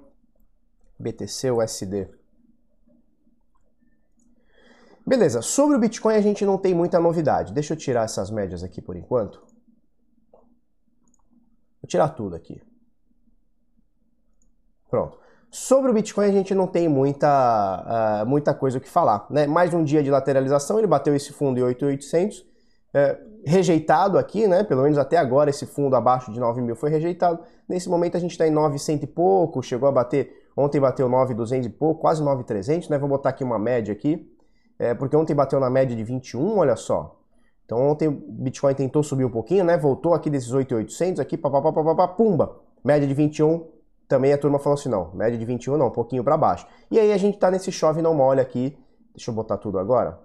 BTC, 0.98 1.50
USD. 1.52 2.06
Beleza, 5.06 5.40
sobre 5.40 5.76
o 5.76 5.78
Bitcoin 5.78 6.16
a 6.16 6.20
gente 6.20 6.44
não 6.44 6.58
tem 6.58 6.74
muita 6.74 6.98
novidade. 6.98 7.52
Deixa 7.52 7.74
eu 7.74 7.76
tirar 7.76 8.04
essas 8.04 8.28
médias 8.28 8.64
aqui 8.64 8.82
por 8.82 8.96
enquanto. 8.96 9.40
Vou 11.80 11.86
tirar 11.86 12.08
tudo 12.08 12.34
aqui. 12.34 12.60
Pronto. 14.90 15.16
Sobre 15.48 15.92
o 15.92 15.94
Bitcoin 15.94 16.26
a 16.26 16.32
gente 16.32 16.52
não 16.56 16.66
tem 16.66 16.88
muita, 16.88 18.24
uh, 18.24 18.26
muita 18.26 18.52
coisa 18.52 18.78
o 18.78 18.80
que 18.80 18.88
falar. 18.88 19.26
Né? 19.30 19.46
Mais 19.46 19.72
um 19.72 19.84
dia 19.84 20.02
de 20.02 20.10
lateralização, 20.10 20.78
ele 20.78 20.88
bateu 20.88 21.14
esse 21.14 21.32
fundo 21.32 21.60
em 21.60 21.62
8.800, 21.62 22.44
é, 22.92 23.16
rejeitado 23.44 24.18
aqui, 24.18 24.48
né? 24.48 24.64
pelo 24.64 24.82
menos 24.82 24.98
até 24.98 25.16
agora 25.16 25.50
esse 25.50 25.66
fundo 25.66 25.94
abaixo 25.94 26.32
de 26.32 26.40
9 26.40 26.60
mil 26.60 26.74
foi 26.74 26.90
rejeitado. 26.90 27.38
Nesse 27.68 27.88
momento 27.88 28.16
a 28.16 28.20
gente 28.20 28.32
está 28.32 28.46
em 28.46 28.50
900 28.50 29.04
e 29.04 29.06
pouco, 29.06 29.62
chegou 29.62 29.88
a 29.88 29.92
bater, 29.92 30.50
ontem 30.56 30.80
bateu 30.80 31.08
9.200 31.08 31.66
e 31.66 31.68
pouco, 31.68 32.00
quase 32.00 32.22
9.300, 32.22 32.90
né? 32.90 32.98
vou 32.98 33.08
botar 33.08 33.28
aqui 33.28 33.44
uma 33.44 33.58
média 33.58 33.92
aqui, 33.92 34.28
é, 34.78 34.94
porque 34.94 35.16
ontem 35.16 35.34
bateu 35.34 35.58
na 35.58 35.70
média 35.70 35.96
de 35.96 36.04
21, 36.04 36.58
olha 36.58 36.76
só. 36.76 37.18
Então 37.64 37.78
ontem 37.80 38.06
o 38.08 38.12
Bitcoin 38.12 38.74
tentou 38.74 39.02
subir 39.02 39.24
um 39.24 39.30
pouquinho, 39.30 39.64
né? 39.64 39.76
voltou 39.76 40.14
aqui 40.14 40.30
desses 40.30 40.52
8.800 40.52 41.18
aqui, 41.18 41.36
papapá, 41.36 42.08
pumba, 42.08 42.60
média 42.84 43.06
de 43.06 43.14
21, 43.14 43.66
também 44.08 44.32
a 44.32 44.38
turma 44.38 44.58
falou 44.58 44.78
assim, 44.78 44.88
não, 44.88 45.12
média 45.14 45.36
de 45.36 45.44
21 45.44 45.76
não, 45.76 45.88
um 45.88 45.90
pouquinho 45.90 46.22
para 46.22 46.36
baixo. 46.36 46.66
E 46.90 46.98
aí 46.98 47.12
a 47.12 47.16
gente 47.16 47.38
tá 47.38 47.50
nesse 47.50 47.72
chove 47.72 48.00
não 48.00 48.14
molha 48.14 48.42
aqui, 48.42 48.78
deixa 49.12 49.30
eu 49.30 49.34
botar 49.34 49.56
tudo 49.58 49.78
agora. 49.78 50.20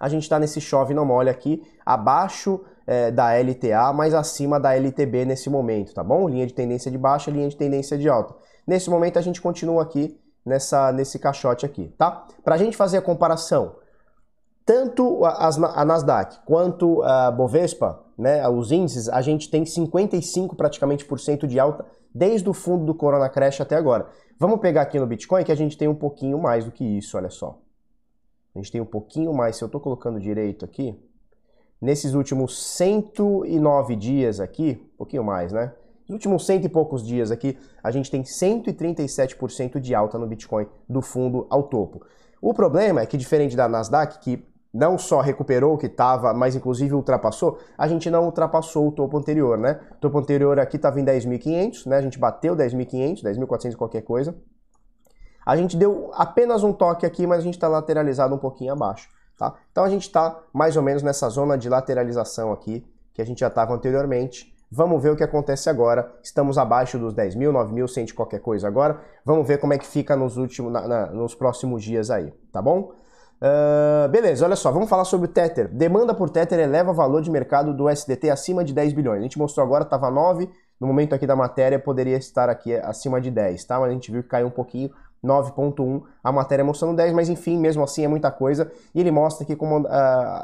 A 0.00 0.08
gente 0.08 0.28
tá 0.28 0.38
nesse 0.38 0.60
chove 0.60 0.94
não 0.94 1.04
molha 1.04 1.30
aqui, 1.30 1.62
abaixo 1.84 2.64
é, 2.86 3.10
da 3.10 3.32
LTA, 3.34 3.92
mas 3.92 4.14
acima 4.14 4.58
da 4.58 4.74
LTB 4.74 5.24
nesse 5.26 5.50
momento, 5.50 5.92
tá 5.92 6.02
bom? 6.02 6.28
Linha 6.28 6.46
de 6.46 6.54
tendência 6.54 6.90
de 6.90 6.96
baixa, 6.96 7.30
linha 7.30 7.48
de 7.48 7.56
tendência 7.56 7.98
de 7.98 8.08
alta. 8.08 8.34
Nesse 8.66 8.88
momento 8.88 9.18
a 9.18 9.22
gente 9.22 9.42
continua 9.42 9.82
aqui 9.82 10.18
nessa, 10.46 10.92
nesse 10.92 11.18
caixote 11.18 11.66
aqui, 11.66 11.92
tá? 11.98 12.26
Pra 12.44 12.56
gente 12.56 12.76
fazer 12.76 12.98
a 12.98 13.02
comparação, 13.02 13.74
tanto 14.64 15.24
a, 15.24 15.48
a 15.48 15.84
Nasdaq 15.84 16.38
quanto 16.46 17.02
a 17.02 17.30
Bovespa, 17.32 18.04
né, 18.16 18.48
os 18.48 18.70
índices, 18.70 19.08
a 19.08 19.20
gente 19.20 19.50
tem 19.50 19.66
55 19.66 20.56
praticamente 20.56 21.04
por 21.04 21.20
cento 21.20 21.46
de 21.46 21.58
alta 21.58 21.84
desde 22.14 22.48
o 22.48 22.54
fundo 22.54 22.86
do 22.86 22.94
Corona 22.94 23.28
Crash 23.28 23.60
até 23.60 23.76
agora. 23.76 24.08
Vamos 24.38 24.60
pegar 24.60 24.82
aqui 24.82 24.98
no 24.98 25.06
Bitcoin 25.06 25.44
que 25.44 25.52
a 25.52 25.56
gente 25.56 25.76
tem 25.76 25.88
um 25.88 25.94
pouquinho 25.94 26.38
mais 26.38 26.64
do 26.64 26.70
que 26.70 26.84
isso, 26.84 27.16
olha 27.16 27.28
só. 27.28 27.58
A 28.54 28.58
gente 28.58 28.72
tem 28.72 28.80
um 28.80 28.86
pouquinho 28.86 29.34
mais, 29.34 29.56
se 29.56 29.64
eu 29.64 29.66
estou 29.66 29.80
colocando 29.80 30.18
direito 30.18 30.64
aqui, 30.64 30.98
nesses 31.80 32.14
últimos 32.14 32.58
109 32.76 33.96
dias 33.96 34.40
aqui, 34.40 34.80
um 34.94 34.96
pouquinho 34.96 35.22
mais, 35.22 35.52
né? 35.52 35.74
Nos 36.08 36.14
últimos 36.14 36.46
cento 36.46 36.64
e 36.64 36.68
poucos 36.68 37.04
dias 37.04 37.30
aqui, 37.30 37.58
a 37.82 37.90
gente 37.90 38.10
tem 38.10 38.22
137% 38.22 39.80
de 39.80 39.94
alta 39.94 40.16
no 40.18 40.26
Bitcoin 40.26 40.66
do 40.88 41.02
fundo 41.02 41.46
ao 41.50 41.64
topo. 41.64 42.06
O 42.40 42.54
problema 42.54 43.00
é 43.00 43.06
que, 43.06 43.16
diferente 43.16 43.56
da 43.56 43.68
Nasdaq, 43.68 44.20
que 44.20 44.46
não 44.72 44.98
só 44.98 45.20
recuperou 45.20 45.74
o 45.74 45.78
que 45.78 45.86
estava, 45.86 46.34
mas 46.34 46.54
inclusive 46.54 46.94
ultrapassou, 46.94 47.58
a 47.78 47.88
gente 47.88 48.10
não 48.10 48.26
ultrapassou 48.26 48.86
o 48.86 48.92
topo 48.92 49.16
anterior, 49.16 49.56
né? 49.56 49.80
O 49.92 49.96
topo 49.96 50.18
anterior 50.18 50.60
aqui 50.60 50.76
estava 50.76 51.00
em 51.00 51.04
10.500, 51.04 51.86
né? 51.86 51.96
A 51.96 52.02
gente 52.02 52.18
bateu 52.18 52.54
10.500, 52.54 53.22
10.400 53.22 53.74
qualquer 53.74 54.02
coisa. 54.02 54.36
A 55.44 55.56
gente 55.56 55.76
deu 55.76 56.10
apenas 56.14 56.62
um 56.62 56.72
toque 56.72 57.06
aqui, 57.06 57.26
mas 57.26 57.38
a 57.38 57.42
gente 57.42 57.54
está 57.54 57.68
lateralizado 57.68 58.34
um 58.34 58.38
pouquinho 58.38 58.72
abaixo, 58.72 59.08
tá? 59.38 59.54
Então 59.72 59.82
a 59.82 59.88
gente 59.88 60.02
está 60.02 60.40
mais 60.52 60.76
ou 60.76 60.82
menos 60.82 61.02
nessa 61.02 61.28
zona 61.30 61.56
de 61.56 61.68
lateralização 61.68 62.52
aqui, 62.52 62.84
que 63.14 63.22
a 63.22 63.24
gente 63.24 63.40
já 63.40 63.48
estava 63.48 63.72
anteriormente. 63.72 64.55
Vamos 64.70 65.00
ver 65.00 65.10
o 65.10 65.16
que 65.16 65.22
acontece 65.22 65.70
agora. 65.70 66.12
Estamos 66.22 66.58
abaixo 66.58 66.98
dos 66.98 67.14
10 67.14 67.36
mil, 67.36 67.52
9 67.52 67.72
mil, 67.72 67.86
de 67.86 68.14
qualquer 68.14 68.40
coisa 68.40 68.66
agora. 68.66 69.00
Vamos 69.24 69.46
ver 69.46 69.58
como 69.58 69.72
é 69.72 69.78
que 69.78 69.86
fica 69.86 70.16
nos 70.16 70.36
últimos, 70.36 70.72
na, 70.72 70.86
na, 70.88 71.06
nos 71.06 71.34
próximos 71.34 71.84
dias 71.84 72.10
aí, 72.10 72.32
tá 72.52 72.60
bom? 72.60 72.92
Uh, 73.36 74.08
beleza, 74.08 74.46
olha 74.46 74.56
só, 74.56 74.72
vamos 74.72 74.88
falar 74.88 75.04
sobre 75.04 75.28
o 75.28 75.32
Tether. 75.32 75.68
Demanda 75.68 76.14
por 76.14 76.30
Tether 76.30 76.58
eleva 76.58 76.90
o 76.90 76.94
valor 76.94 77.22
de 77.22 77.30
mercado 77.30 77.74
do 77.74 77.88
SDT 77.88 78.30
acima 78.30 78.64
de 78.64 78.72
10 78.72 78.92
bilhões. 78.92 79.20
A 79.20 79.22
gente 79.22 79.38
mostrou 79.38 79.64
agora, 79.64 79.84
estava 79.84 80.10
9, 80.10 80.50
no 80.80 80.86
momento 80.86 81.14
aqui 81.14 81.26
da 81.26 81.36
matéria 81.36 81.78
poderia 81.78 82.16
estar 82.16 82.48
aqui 82.48 82.74
acima 82.74 83.20
de 83.20 83.30
10, 83.30 83.64
tá? 83.64 83.78
Mas 83.78 83.90
a 83.90 83.92
gente 83.92 84.10
viu 84.10 84.22
que 84.22 84.28
caiu 84.28 84.48
um 84.48 84.50
pouquinho, 84.50 84.90
9.1, 85.24 86.02
a 86.24 86.32
matéria 86.32 86.64
mostrando 86.64 86.96
10, 86.96 87.12
mas 87.12 87.28
enfim, 87.28 87.58
mesmo 87.58 87.84
assim 87.84 88.04
é 88.04 88.08
muita 88.08 88.30
coisa. 88.30 88.70
E 88.94 89.00
ele 89.00 89.10
mostra 89.10 89.44
aqui 89.44 89.54
como 89.54 89.80
uh, 89.80 89.86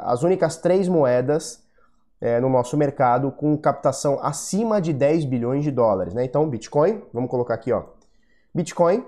as 0.04 0.22
únicas 0.22 0.58
três 0.58 0.86
moedas 0.86 1.61
uh, 2.22 2.40
no 2.40 2.48
nosso 2.48 2.76
mercado 2.76 3.30
com 3.30 3.56
captação 3.58 4.18
acima 4.22 4.80
de 4.80 4.92
10 4.94 5.26
bilhões 5.26 5.64
de 5.64 5.70
dólares, 5.70 6.14
né? 6.14 6.24
Então, 6.24 6.48
Bitcoin, 6.48 7.02
vamos 7.12 7.28
colocar 7.28 7.54
aqui, 7.54 7.72
ó. 7.72 7.82
Bitcoin, 8.54 9.04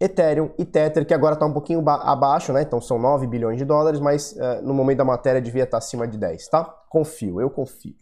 Ethereum 0.00 0.50
e 0.56 0.64
Tether, 0.64 1.04
que 1.04 1.12
agora 1.12 1.34
está 1.34 1.44
um 1.44 1.52
pouquinho 1.52 1.86
abaixo, 1.86 2.52
né? 2.54 2.62
Então 2.62 2.80
são 2.80 2.98
9 2.98 3.26
bilhões 3.26 3.58
de 3.58 3.66
dólares, 3.66 4.00
mas 4.00 4.32
uh, 4.32 4.62
no 4.62 4.72
momento 4.72 4.98
da 4.98 5.04
matéria 5.04 5.42
devia 5.42 5.64
estar 5.64 5.72
tá 5.72 5.78
acima 5.78 6.08
de 6.08 6.16
10, 6.16 6.48
tá? 6.48 6.64
Confio, 6.88 7.38
eu 7.38 7.50
confio. 7.50 7.94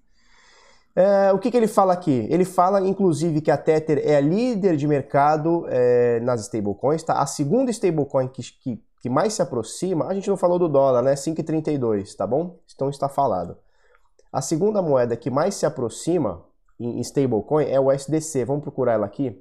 Uh, 0.97 1.35
o 1.35 1.39
que, 1.39 1.51
que, 1.51 1.57
ele 1.57 1.67
fala 1.67 1.93
aqui? 1.93 2.27
Ele 2.31 2.45
fala, 2.45 2.81
inclusive, 2.81 3.41
que 3.41 3.51
a 3.51 3.57
Tether 3.57 4.01
é 4.05 4.17
a 4.17 4.21
líder 4.21 4.77
de 4.77 4.87
mercado 4.87 5.65
uh, 5.65 6.25
nas 6.25 6.43
stablecoins, 6.43 7.03
tá? 7.03 7.15
A 7.15 7.27
segunda 7.27 7.71
stablecoin 7.71 8.29
que, 8.29 8.43
que, 8.43 8.83
que, 9.01 9.09
mais 9.09 9.35
se 9.35 9.43
aproxima, 9.43 10.07
a 10.07 10.15
gente 10.15 10.29
não 10.29 10.37
falou 10.37 10.59
do 10.59 10.69
dólar, 10.69 11.03
né? 11.03 11.15
5,32, 11.15 12.15
tá 12.17 12.27
bom? 12.27 12.59
Então 12.75 12.91
está 12.91 13.09
falado. 13.09 13.57
A 14.33 14.41
segunda 14.41 14.83
moeda 14.83 15.17
que 15.17 15.31
mais 15.31 15.55
se 15.55 15.65
aproxima 15.65 16.45
em 16.79 17.01
stablecoin 17.01 17.65
é 17.65 17.81
o 17.81 17.91
USDC. 17.91 18.45
Vamos 18.45 18.63
procurar 18.63 18.93
ela 18.93 19.07
aqui. 19.07 19.37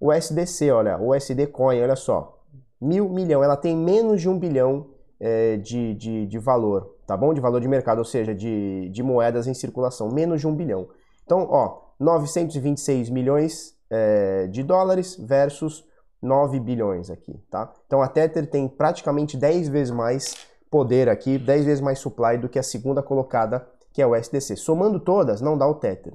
O 0.00 0.12
SDC, 0.12 0.70
olha, 0.70 0.98
o 0.98 1.14
USD 1.14 1.46
Coin, 1.46 1.80
olha 1.80 1.96
só, 1.96 2.38
mil 2.80 3.08
milhão, 3.08 3.42
ela 3.42 3.56
tem 3.56 3.74
menos 3.74 4.20
de 4.20 4.28
um 4.28 4.38
bilhão 4.38 4.90
é, 5.18 5.56
de, 5.56 5.94
de, 5.94 6.26
de, 6.26 6.38
valor, 6.38 6.96
tá 7.06 7.16
bom? 7.16 7.32
De 7.32 7.40
valor 7.40 7.60
de 7.60 7.68
mercado, 7.68 7.98
ou 7.98 8.04
seja, 8.04 8.34
de, 8.34 8.90
de 8.90 9.02
moedas 9.02 9.46
em 9.46 9.54
circulação, 9.54 10.10
menos 10.10 10.40
de 10.40 10.46
um 10.46 10.54
bilhão. 10.54 10.88
Então, 11.24 11.48
ó, 11.50 11.80
926 11.98 13.08
milhões 13.08 13.74
é, 13.88 14.46
de 14.48 14.62
dólares 14.62 15.16
versus 15.16 15.84
9 16.20 16.60
bilhões 16.60 17.10
aqui, 17.10 17.40
tá? 17.50 17.72
Então 17.86 18.02
a 18.02 18.08
Tether 18.08 18.46
tem 18.48 18.68
praticamente 18.68 19.36
10 19.36 19.68
vezes 19.68 19.94
mais 19.94 20.34
poder 20.70 21.08
aqui, 21.08 21.38
10 21.38 21.64
vezes 21.64 21.80
mais 21.80 21.98
supply 21.98 22.36
do 22.36 22.48
que 22.48 22.58
a 22.58 22.62
segunda 22.62 23.02
colocada, 23.02 23.66
que 23.96 24.02
é 24.02 24.06
o 24.06 24.14
SDC. 24.14 24.56
Somando 24.56 25.00
todas, 25.00 25.40
não 25.40 25.56
dá 25.56 25.66
o 25.66 25.74
Tether. 25.74 26.12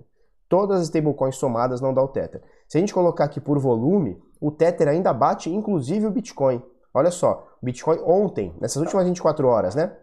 Todas 0.47 0.81
as 0.81 0.83
stablecoins 0.83 1.35
somadas 1.35 1.81
não 1.81 1.95
dá 1.95 2.03
o 2.03 2.07
Tether. 2.07 2.43
Se 2.67 2.77
a 2.77 2.79
gente 2.79 2.93
colocar 2.93 3.23
aqui 3.23 3.41
por 3.41 3.57
volume, 3.57 4.21
o 4.39 4.51
Tether 4.51 4.87
ainda 4.87 5.11
bate 5.11 5.49
inclusive 5.49 6.05
o 6.05 6.11
Bitcoin. 6.11 6.61
Olha 6.93 7.09
só, 7.09 7.47
o 7.59 7.65
Bitcoin 7.65 7.97
ontem, 8.05 8.53
nessas 8.61 8.83
últimas 8.83 9.03
24 9.07 9.47
horas, 9.47 9.73
né, 9.73 9.93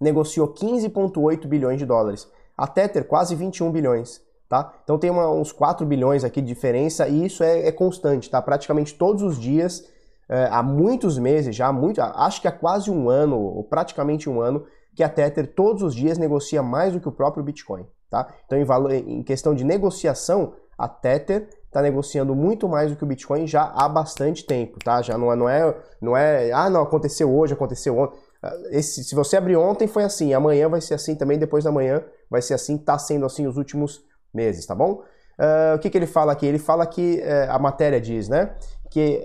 negociou 0.00 0.54
15,8 0.54 1.46
bilhões 1.46 1.78
de 1.78 1.84
dólares. 1.84 2.26
A 2.56 2.66
Tether 2.66 3.06
quase 3.06 3.34
21 3.34 3.70
bilhões. 3.70 4.22
Tá? 4.48 4.72
Então 4.82 4.98
tem 4.98 5.10
uma, 5.10 5.30
uns 5.30 5.52
4 5.52 5.84
bilhões 5.84 6.24
aqui 6.24 6.40
de 6.40 6.46
diferença 6.46 7.06
e 7.06 7.26
isso 7.26 7.44
é, 7.44 7.66
é 7.66 7.72
constante, 7.72 8.30
tá? 8.30 8.40
Praticamente 8.40 8.94
todos 8.94 9.22
os 9.22 9.38
dias, 9.38 9.86
é, 10.30 10.48
há 10.50 10.62
muitos 10.62 11.18
meses 11.18 11.54
já, 11.54 11.70
muito, 11.70 12.00
acho 12.00 12.40
que 12.40 12.48
há 12.48 12.52
quase 12.52 12.90
um 12.90 13.10
ano, 13.10 13.38
ou 13.38 13.64
praticamente 13.64 14.30
um 14.30 14.40
ano, 14.40 14.64
que 14.94 15.02
a 15.02 15.08
Tether 15.08 15.54
todos 15.54 15.82
os 15.82 15.94
dias 15.94 16.18
negocia 16.18 16.62
mais 16.62 16.92
do 16.92 17.00
que 17.00 17.08
o 17.08 17.12
próprio 17.12 17.42
Bitcoin. 17.42 17.86
Tá? 18.10 18.28
Então, 18.44 18.58
em, 18.90 19.18
em 19.18 19.22
questão 19.22 19.54
de 19.54 19.64
negociação, 19.64 20.54
a 20.76 20.86
Tether 20.88 21.48
está 21.64 21.80
negociando 21.80 22.34
muito 22.34 22.68
mais 22.68 22.90
do 22.90 22.96
que 22.96 23.04
o 23.04 23.06
Bitcoin 23.06 23.46
já 23.46 23.62
há 23.74 23.88
bastante 23.88 24.44
tempo, 24.44 24.78
tá? 24.84 25.00
Já 25.00 25.16
não 25.16 25.32
é, 25.32 25.36
não 25.36 25.48
é, 25.48 25.76
não 26.00 26.16
é, 26.16 26.52
ah, 26.52 26.68
não, 26.68 26.82
aconteceu 26.82 27.34
hoje, 27.34 27.54
aconteceu 27.54 27.96
ontem. 27.96 28.18
Esse, 28.70 29.02
se 29.04 29.14
você 29.14 29.36
abrir 29.36 29.56
ontem, 29.56 29.86
foi 29.86 30.02
assim, 30.02 30.34
amanhã 30.34 30.68
vai 30.68 30.80
ser 30.82 30.94
assim 30.94 31.14
também, 31.14 31.38
depois 31.38 31.64
da 31.64 31.72
manhã 31.72 32.02
vai 32.28 32.42
ser 32.42 32.54
assim, 32.54 32.76
está 32.76 32.98
sendo 32.98 33.24
assim 33.24 33.46
os 33.46 33.56
últimos 33.56 34.04
meses, 34.34 34.66
tá 34.66 34.74
bom? 34.74 35.02
Uh, 35.38 35.76
o 35.76 35.78
que, 35.78 35.88
que 35.88 35.96
ele 35.96 36.06
fala 36.06 36.32
aqui? 36.32 36.44
Ele 36.44 36.58
fala 36.58 36.84
que 36.84 37.22
uh, 37.22 37.52
a 37.52 37.58
matéria 37.58 38.00
diz, 38.00 38.28
né, 38.28 38.54
que 38.90 39.22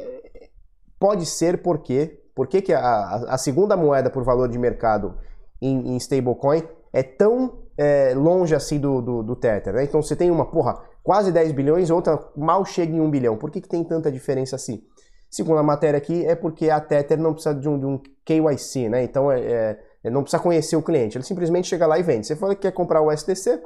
pode 0.97 1.25
ser 1.25 1.61
porque, 1.61 2.23
porque 2.33 2.61
que 2.61 2.73
a, 2.73 3.15
a 3.27 3.37
segunda 3.37 3.75
moeda 3.75 4.09
por 4.09 4.23
valor 4.23 4.47
de 4.47 4.57
mercado 4.57 5.17
em, 5.61 5.93
em 5.93 5.97
stablecoin 5.97 6.63
é 6.93 7.03
tão 7.03 7.67
é, 7.77 8.13
longe 8.15 8.55
assim 8.55 8.79
do, 8.79 9.01
do, 9.01 9.23
do 9.23 9.35
Tether, 9.35 9.73
né? 9.73 9.83
Então 9.83 10.01
você 10.01 10.15
tem 10.15 10.31
uma, 10.31 10.45
porra, 10.45 10.81
quase 11.03 11.31
10 11.31 11.51
bilhões, 11.51 11.89
outra 11.89 12.19
mal 12.35 12.65
chega 12.65 12.93
em 12.93 12.99
1 12.99 13.09
bilhão. 13.09 13.37
Por 13.37 13.51
que, 13.51 13.61
que 13.61 13.69
tem 13.69 13.83
tanta 13.83 14.11
diferença 14.11 14.55
assim? 14.55 14.81
Segundo 15.29 15.59
a 15.59 15.63
matéria 15.63 15.97
aqui, 15.97 16.25
é 16.25 16.35
porque 16.35 16.69
a 16.69 16.79
Tether 16.79 17.19
não 17.19 17.33
precisa 17.33 17.53
de 17.53 17.67
um, 17.67 17.77
de 17.77 17.85
um 17.85 18.01
KYC, 18.25 18.89
né? 18.89 19.03
Então 19.03 19.31
é, 19.31 19.39
é, 19.39 19.79
é, 20.05 20.09
não 20.09 20.21
precisa 20.21 20.41
conhecer 20.41 20.75
o 20.75 20.81
cliente, 20.81 21.17
ele 21.17 21.25
simplesmente 21.25 21.67
chega 21.67 21.85
lá 21.85 21.99
e 21.99 22.03
vende. 22.03 22.25
Você 22.25 22.35
fala 22.35 22.55
que 22.55 22.61
quer 22.61 22.71
comprar 22.71 23.01
o 23.01 23.11
SDC, 23.11 23.61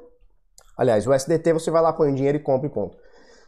aliás, 0.77 1.05
o 1.07 1.13
SDT 1.13 1.53
você 1.53 1.69
vai 1.69 1.81
lá, 1.81 1.93
põe 1.93 2.12
o 2.12 2.15
dinheiro 2.15 2.38
e 2.38 2.41
compra 2.41 2.67
e 2.67 2.69
ponto. 2.69 2.98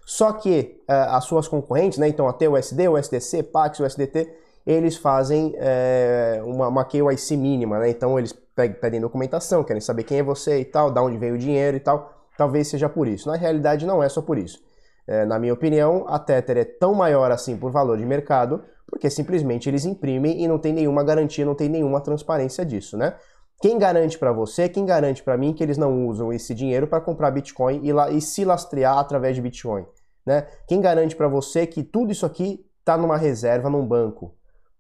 Só 0.06 0.34
que 0.34 0.84
uh, 0.90 1.16
as 1.16 1.26
suas 1.26 1.48
concorrentes, 1.48 1.98
né? 1.98 2.08
Então 2.08 2.28
até 2.28 2.48
o 2.48 2.54
USD, 2.54 2.88
o 2.88 2.98
SDC, 2.98 3.44
Pax, 3.44 3.80
o 3.80 3.86
SDT, 3.86 4.30
eles 4.66 4.96
fazem 4.96 5.54
é, 5.58 6.42
uma, 6.46 6.68
uma 6.68 6.86
KYC 6.86 7.36
mínima, 7.36 7.80
né? 7.80 7.90
Então 7.90 8.18
eles 8.18 8.34
pedem 8.80 9.02
documentação, 9.02 9.64
querem 9.64 9.82
saber 9.82 10.04
quem 10.04 10.20
é 10.20 10.24
você 10.24 10.60
e 10.60 10.66
tal, 10.66 10.92
da 10.92 11.02
onde 11.02 11.18
veio 11.18 11.36
o 11.36 11.38
dinheiro 11.38 11.78
e 11.78 11.80
tal. 11.80 12.14
Talvez 12.38 12.68
seja 12.68 12.88
por 12.90 13.08
isso. 13.08 13.28
Na 13.28 13.36
realidade, 13.36 13.86
não 13.86 14.02
é 14.02 14.10
só 14.10 14.22
por 14.22 14.38
isso. 14.38 14.60
É, 15.08 15.26
na 15.26 15.38
minha 15.38 15.54
opinião, 15.54 16.06
a 16.08 16.18
Tether 16.18 16.58
é 16.58 16.64
tão 16.64 16.94
maior 16.94 17.32
assim 17.32 17.58
por 17.58 17.72
valor 17.72 17.98
de 17.98 18.06
mercado, 18.06 18.64
porque 18.88 19.10
simplesmente 19.10 19.70
eles 19.70 19.86
imprimem 19.86 20.42
e 20.42 20.48
não 20.48 20.58
tem 20.58 20.72
nenhuma 20.72 21.04
garantia, 21.04 21.46
não 21.46 21.56
tem 21.56 21.68
nenhuma 21.68 22.00
transparência 22.00 22.66
disso, 22.66 22.98
né? 22.98 23.16
Quem 23.62 23.78
garante 23.78 24.18
para 24.18 24.32
você, 24.32 24.68
quem 24.68 24.86
garante 24.86 25.24
para 25.24 25.38
mim 25.38 25.54
que 25.54 25.64
eles 25.64 25.78
não 25.78 26.06
usam 26.08 26.34
esse 26.34 26.54
dinheiro 26.54 26.88
para 26.88 27.02
comprar 27.02 27.32
Bitcoin 27.32 27.82
e, 27.84 28.16
e 28.16 28.22
se 28.22 28.44
lastrear 28.44 28.98
através 28.98 29.36
de 29.36 29.42
Bitcoin, 29.42 29.86
né? 30.26 30.48
Quem 30.68 30.80
garante 30.80 31.16
para 31.16 31.28
você 31.28 31.66
que 31.66 31.84
tudo 31.84 32.12
isso 32.12 32.26
aqui 32.26 32.66
está 32.80 32.98
numa 32.98 33.18
reserva 33.18 33.70
num 33.70 33.86
banco, 33.86 34.36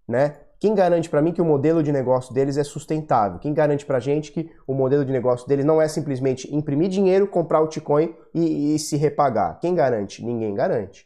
né? 0.07 0.35
Quem 0.59 0.73
garante 0.73 1.09
para 1.09 1.21
mim 1.21 1.33
que 1.33 1.41
o 1.41 1.45
modelo 1.45 1.83
de 1.83 1.91
negócio 1.91 2.33
deles 2.33 2.55
é 2.55 2.63
sustentável? 2.63 3.37
Quem 3.37 3.53
garante 3.53 3.85
para 3.85 3.97
a 3.97 3.99
gente 3.99 4.31
que 4.31 4.49
o 4.65 4.73
modelo 4.73 5.03
de 5.03 5.11
negócio 5.11 5.45
deles 5.45 5.65
não 5.65 5.81
é 5.81 5.89
simplesmente 5.89 6.53
imprimir 6.55 6.87
dinheiro, 6.87 7.27
comprar 7.27 7.59
o 7.59 7.65
Bitcoin 7.65 8.15
e, 8.33 8.73
e, 8.73 8.79
se 8.79 8.95
repagar? 8.95 9.59
Quem 9.59 9.75
garante? 9.75 10.23
Ninguém 10.23 10.53
garante. 10.55 11.05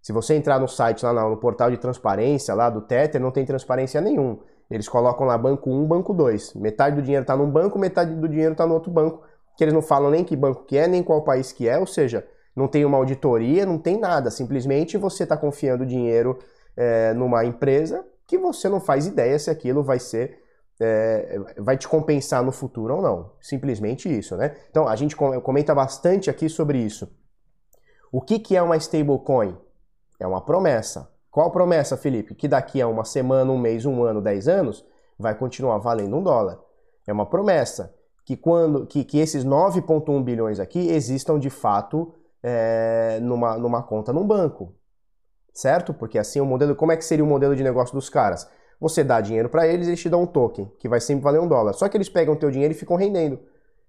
Se 0.00 0.12
você 0.12 0.34
entrar 0.34 0.60
no 0.60 0.68
site 0.68 1.04
lá 1.04 1.28
no 1.28 1.36
portal 1.36 1.68
de 1.68 1.78
transparência 1.78 2.54
lá 2.54 2.70
do 2.70 2.80
Tether, 2.82 3.20
não 3.20 3.32
tem 3.32 3.44
transparência 3.44 4.00
nenhum. 4.00 4.38
Eles 4.70 4.88
colocam 4.88 5.26
lá 5.26 5.36
banco 5.36 5.68
1, 5.68 5.86
banco 5.86 6.14
2. 6.14 6.54
Metade 6.54 6.94
do 6.94 7.02
dinheiro 7.02 7.22
está 7.22 7.36
num 7.36 7.50
banco, 7.50 7.76
metade 7.76 8.14
do 8.14 8.28
dinheiro 8.28 8.52
está 8.52 8.64
no 8.64 8.74
outro 8.74 8.92
banco, 8.92 9.22
que 9.56 9.64
eles 9.64 9.74
não 9.74 9.82
falam 9.82 10.10
nem 10.10 10.22
que 10.22 10.36
banco 10.36 10.64
que 10.64 10.78
é, 10.78 10.86
nem 10.86 11.02
qual 11.02 11.22
país 11.22 11.50
que 11.50 11.68
é, 11.68 11.76
ou 11.76 11.86
seja, 11.86 12.24
não 12.54 12.68
tem 12.68 12.84
uma 12.84 12.98
auditoria, 12.98 13.66
não 13.66 13.78
tem 13.78 13.98
nada. 13.98 14.30
Simplesmente 14.30 14.96
você 14.96 15.24
está 15.24 15.36
confiando 15.36 15.84
dinheiro 15.84 16.38
é, 16.76 17.12
numa 17.14 17.44
empresa 17.44 18.04
que 18.26 18.38
você 18.38 18.68
não 18.68 18.80
faz 18.80 19.06
ideia 19.06 19.38
se 19.38 19.50
aquilo 19.50 19.82
vai 19.82 19.98
ser 19.98 20.42
é, 20.80 21.38
vai 21.58 21.76
te 21.76 21.86
compensar 21.86 22.42
no 22.42 22.52
futuro 22.52 22.96
ou 22.96 23.02
não. 23.02 23.32
Simplesmente 23.40 24.08
isso, 24.08 24.36
né? 24.36 24.56
Então 24.70 24.88
a 24.88 24.96
gente 24.96 25.16
comenta 25.16 25.74
bastante 25.74 26.30
aqui 26.30 26.48
sobre 26.48 26.78
isso. 26.78 27.08
O 28.10 28.20
que, 28.20 28.38
que 28.38 28.56
é 28.56 28.62
uma 28.62 28.76
stablecoin? 28.76 29.56
É 30.18 30.26
uma 30.26 30.40
promessa. 30.40 31.10
Qual 31.30 31.50
promessa, 31.50 31.96
Felipe? 31.96 32.34
Que 32.34 32.46
daqui 32.46 32.80
a 32.80 32.86
uma 32.86 33.04
semana, 33.04 33.50
um 33.50 33.58
mês, 33.58 33.84
um 33.84 34.04
ano, 34.04 34.20
dez 34.20 34.46
anos, 34.46 34.84
vai 35.18 35.34
continuar 35.36 35.78
valendo 35.78 36.16
um 36.16 36.22
dólar. 36.22 36.60
É 37.06 37.12
uma 37.12 37.26
promessa 37.26 37.94
que 38.24 38.36
quando 38.36 38.86
que, 38.86 39.04
que 39.04 39.18
esses 39.18 39.44
9,1 39.44 40.22
bilhões 40.22 40.58
aqui 40.58 40.88
existam 40.88 41.38
de 41.38 41.50
fato 41.50 42.14
é, 42.42 43.18
numa, 43.20 43.58
numa 43.58 43.82
conta 43.82 44.12
num 44.12 44.26
banco 44.26 44.74
certo? 45.54 45.94
Porque 45.94 46.18
assim 46.18 46.40
o 46.40 46.44
modelo, 46.44 46.74
como 46.74 46.92
é 46.92 46.96
que 46.96 47.04
seria 47.04 47.24
o 47.24 47.28
modelo 47.28 47.54
de 47.54 47.62
negócio 47.62 47.94
dos 47.94 48.10
caras? 48.10 48.46
Você 48.80 49.04
dá 49.04 49.20
dinheiro 49.20 49.48
para 49.48 49.66
eles, 49.66 49.86
eles 49.86 50.00
te 50.00 50.10
dão 50.10 50.22
um 50.22 50.26
token, 50.26 50.70
que 50.78 50.88
vai 50.88 51.00
sempre 51.00 51.22
valer 51.22 51.40
um 51.40 51.48
dólar. 51.48 51.72
Só 51.72 51.88
que 51.88 51.96
eles 51.96 52.08
pegam 52.08 52.36
teu 52.36 52.50
dinheiro 52.50 52.74
e 52.74 52.76
ficam 52.76 52.96
rendendo. 52.96 53.38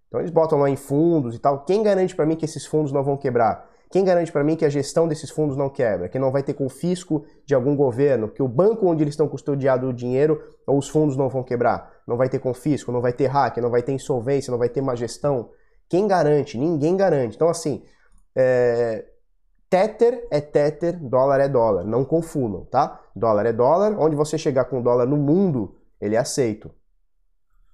Então 0.08 0.22
eles 0.22 0.32
botam 0.32 0.60
lá 0.60 0.70
em 0.70 0.76
fundos 0.76 1.36
e 1.36 1.40
tal. 1.40 1.66
Quem 1.66 1.84
garante 1.84 2.16
para 2.16 2.26
mim 2.26 2.36
que 2.36 2.46
esses 2.46 2.66
fundos 2.66 2.92
não 2.92 3.04
vão 3.04 3.18
quebrar? 3.18 3.70
Quem 3.92 4.04
garante 4.04 4.32
para 4.32 4.44
mim 4.44 4.56
que 4.56 4.66
a 4.66 4.70
gestão 4.70 5.08
desses 5.08 5.30
fundos 5.30 5.58
não 5.58 5.70
quebra? 5.70 6.08
Que 6.08 6.20
não 6.20 6.32
vai 6.32 6.44
ter 6.44 6.54
confisco 6.54 7.26
de 7.46 7.56
algum 7.56 7.76
governo? 7.76 8.30
Que 8.30 8.42
o 8.42 8.48
banco 8.48 8.88
onde 8.88 9.04
eles 9.04 9.14
estão 9.14 9.28
custodiado 9.28 9.88
o 9.88 9.94
dinheiro 9.94 10.42
ou 10.68 10.78
os 10.78 10.88
fundos 10.88 11.18
não 11.18 11.30
vão 11.30 11.44
quebrar? 11.44 11.92
Não 12.08 12.18
vai 12.18 12.30
ter 12.30 12.40
confisco, 12.40 12.92
não 12.92 13.02
vai 13.02 13.14
ter 13.14 13.28
hack, 13.28 13.58
não 13.58 13.70
vai 13.70 13.82
ter 13.82 13.92
insolvência, 13.92 14.52
não 14.52 14.58
vai 14.58 14.70
ter 14.70 14.82
má 14.82 14.96
gestão? 14.96 15.50
Quem 15.90 16.08
garante? 16.08 16.58
Ninguém 16.58 16.96
garante. 16.98 17.36
Então, 17.36 17.50
assim, 17.50 17.84
é... 18.36 19.06
Tether 19.70 20.28
é 20.32 20.40
Tether, 20.40 20.98
dólar 20.98 21.40
é 21.40 21.48
dólar. 21.48 21.84
Não 21.84 22.06
confundam, 22.06 22.66
tá? 22.66 23.02
Dólar 23.16 23.46
é 23.46 23.54
dólar. 23.54 24.00
Onde 24.00 24.16
você 24.16 24.38
chegar 24.38 24.66
com 24.66 24.82
dólar 24.82 25.06
no 25.06 25.18
mundo, 25.18 25.76
ele 26.00 26.16
é 26.16 26.20
aceito. 26.20 26.72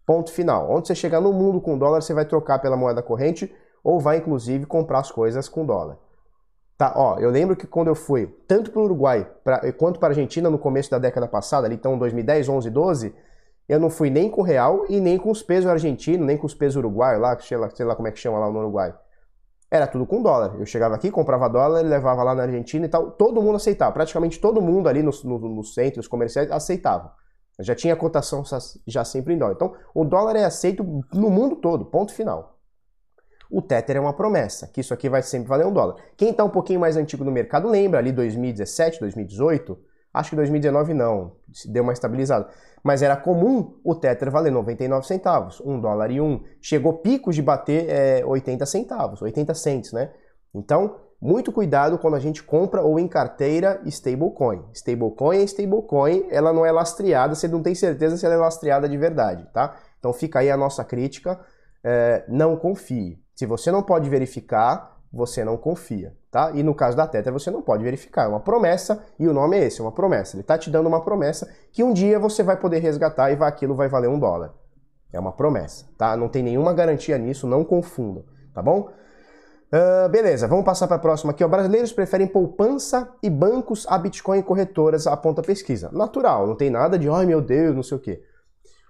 Ponto 0.05 0.31
final. 0.31 0.69
Onde 0.71 0.87
você 0.87 0.95
chegar 0.95 1.21
no 1.21 1.31
mundo 1.31 1.61
com 1.61 1.77
dólar, 1.77 2.01
você 2.01 2.13
vai 2.13 2.25
trocar 2.25 2.59
pela 2.59 2.77
moeda 2.77 3.01
corrente 3.01 3.53
ou 3.83 3.99
vai 3.99 4.17
inclusive 4.17 4.65
comprar 4.65 4.99
as 4.99 5.11
coisas 5.11 5.47
com 5.49 5.65
dólar. 5.65 5.97
Tá, 6.77 6.93
ó, 6.95 7.19
eu 7.19 7.29
lembro 7.29 7.55
que 7.55 7.67
quando 7.67 7.89
eu 7.89 7.95
fui 7.95 8.25
tanto 8.47 8.71
para 8.71 8.81
o 8.81 8.85
Uruguai 8.85 9.29
pra, 9.43 9.71
quanto 9.73 9.99
para 9.99 10.09
a 10.09 10.11
Argentina 10.11 10.49
no 10.49 10.57
começo 10.57 10.89
da 10.89 10.97
década 10.97 11.27
passada, 11.27 11.67
ali 11.67 11.75
então 11.75 11.97
2010, 11.97 12.49
11, 12.49 12.69
12, 12.71 13.15
eu 13.69 13.79
não 13.79 13.89
fui 13.89 14.09
nem 14.09 14.29
com 14.29 14.41
real 14.41 14.85
e 14.89 14.99
nem 14.99 15.17
com 15.17 15.29
os 15.29 15.43
pesos 15.43 15.69
argentinos, 15.69 16.25
nem 16.25 16.37
com 16.37 16.47
os 16.47 16.55
pesos 16.55 16.77
uruguaios 16.77 17.21
lá, 17.21 17.37
sei 17.39 17.57
lá, 17.57 17.69
sei 17.69 17.85
lá 17.85 17.95
como 17.95 18.07
é 18.07 18.11
que 18.11 18.19
chama 18.19 18.39
lá 18.39 18.49
no 18.49 18.59
Uruguai. 18.59 18.93
Era 19.71 19.87
tudo 19.87 20.05
com 20.05 20.21
dólar. 20.21 20.55
Eu 20.59 20.65
chegava 20.65 20.95
aqui, 20.95 21.09
comprava 21.09 21.47
dólar, 21.47 21.81
levava 21.81 22.21
lá 22.23 22.35
na 22.35 22.43
Argentina 22.43 22.85
e 22.85 22.89
tal. 22.89 23.11
Todo 23.11 23.41
mundo 23.41 23.55
aceitava. 23.55 23.93
Praticamente 23.93 24.37
todo 24.37 24.61
mundo 24.61 24.89
ali 24.89 25.01
nos 25.01 25.23
no, 25.23 25.39
no 25.39 25.63
centros 25.63 26.09
comerciais 26.09 26.51
aceitava. 26.51 27.13
Já 27.57 27.73
tinha 27.73 27.95
cotação 27.95 28.43
já 28.85 29.05
sempre 29.05 29.33
em 29.33 29.37
dólar. 29.37 29.53
Então, 29.53 29.73
o 29.95 30.03
dólar 30.03 30.35
é 30.35 30.43
aceito 30.43 30.83
no 31.13 31.29
mundo 31.29 31.55
todo, 31.55 31.85
ponto 31.85 32.13
final. 32.13 32.59
O 33.49 33.61
Tether 33.61 33.97
é 33.97 33.99
uma 33.99 34.13
promessa, 34.13 34.67
que 34.67 34.81
isso 34.81 34.93
aqui 34.93 35.09
vai 35.09 35.21
sempre 35.21 35.47
valer 35.47 35.65
um 35.65 35.73
dólar. 35.73 35.95
Quem 36.17 36.31
está 36.31 36.43
um 36.43 36.49
pouquinho 36.49 36.79
mais 36.79 36.97
antigo 36.97 37.23
no 37.23 37.31
mercado 37.31 37.69
lembra 37.69 37.99
ali 37.99 38.11
2017, 38.11 38.99
2018, 38.99 39.77
acho 40.13 40.31
que 40.31 40.35
2019 40.35 40.93
não, 40.93 41.33
deu 41.65 41.83
uma 41.83 41.93
estabilizada. 41.93 42.47
Mas 42.83 43.01
era 43.01 43.15
comum 43.15 43.79
o 43.83 43.93
Tether 43.93 44.31
valer 44.31 44.51
99 44.51 45.05
centavos, 45.05 45.61
1 45.61 45.79
dólar 45.79 46.09
e 46.11 46.19
1. 46.19 46.43
Chegou 46.59 46.93
picos 46.93 47.35
de 47.35 47.41
bater 47.41 47.87
é, 47.87 48.25
80 48.25 48.65
centavos, 48.65 49.21
80 49.21 49.53
cents, 49.53 49.93
né? 49.93 50.11
Então, 50.53 50.95
muito 51.21 51.51
cuidado 51.51 51.99
quando 51.99 52.15
a 52.15 52.19
gente 52.19 52.41
compra 52.41 52.81
ou 52.81 52.99
em 52.99 53.07
carteira 53.07 53.79
stablecoin. 53.85 54.63
Stablecoin 54.73 55.37
é 55.37 55.43
stablecoin, 55.43 56.25
ela 56.31 56.51
não 56.51 56.65
é 56.65 56.71
lastreada, 56.71 57.35
você 57.35 57.47
não 57.47 57.61
tem 57.61 57.75
certeza 57.75 58.17
se 58.17 58.25
ela 58.25 58.33
é 58.33 58.37
lastreada 58.37 58.89
de 58.89 58.97
verdade, 58.97 59.47
tá? 59.53 59.77
Então 59.99 60.11
fica 60.11 60.39
aí 60.39 60.49
a 60.49 60.57
nossa 60.57 60.83
crítica, 60.83 61.39
é, 61.83 62.25
não 62.27 62.57
confie. 62.57 63.21
Se 63.35 63.45
você 63.45 63.71
não 63.71 63.83
pode 63.83 64.09
verificar, 64.09 64.99
você 65.11 65.43
não 65.43 65.57
confia, 65.57 66.15
tá? 66.31 66.51
E 66.53 66.63
no 66.63 66.73
caso 66.73 66.95
da 66.95 67.05
Tether 67.05 67.33
você 67.33 67.51
não 67.51 67.61
pode 67.61 67.83
verificar, 67.83 68.23
é 68.23 68.27
uma 68.27 68.39
promessa 68.39 69.03
e 69.19 69.27
o 69.27 69.33
nome 69.33 69.57
é 69.57 69.65
esse, 69.65 69.81
é 69.81 69.83
uma 69.83 69.91
promessa. 69.91 70.35
Ele 70.35 70.41
está 70.41 70.57
te 70.57 70.69
dando 70.69 70.87
uma 70.87 71.03
promessa 71.03 71.51
que 71.71 71.83
um 71.83 71.91
dia 71.91 72.17
você 72.17 72.41
vai 72.43 72.57
poder 72.57 72.79
resgatar 72.79 73.31
e 73.31 73.35
vai, 73.35 73.49
aquilo 73.49 73.75
vai 73.75 73.89
valer 73.89 74.07
um 74.07 74.17
dólar. 74.17 74.53
É 75.11 75.19
uma 75.19 75.33
promessa, 75.33 75.85
tá? 75.97 76.15
Não 76.15 76.29
tem 76.29 76.41
nenhuma 76.41 76.73
garantia 76.73 77.17
nisso, 77.17 77.45
não 77.45 77.65
confunda, 77.65 78.23
tá 78.53 78.61
bom? 78.61 78.89
Uh, 79.73 80.09
beleza, 80.09 80.47
vamos 80.47 80.65
passar 80.65 80.87
para 80.87 80.97
a 80.97 80.99
próxima 80.99 81.31
aqui. 81.31 81.43
Ó. 81.43 81.47
Brasileiros 81.47 81.91
preferem 81.91 82.27
poupança 82.27 83.09
e 83.21 83.29
bancos 83.29 83.85
a 83.89 83.97
Bitcoin 83.97 84.39
e 84.39 84.43
corretoras, 84.43 85.07
aponta 85.07 85.41
pesquisa. 85.41 85.89
Natural, 85.91 86.47
não 86.47 86.55
tem 86.55 86.69
nada 86.69 86.97
de, 86.97 87.09
ai 87.09 87.25
meu 87.25 87.41
Deus, 87.41 87.75
não 87.75 87.83
sei 87.83 87.97
o 87.97 88.01
quê. 88.01 88.21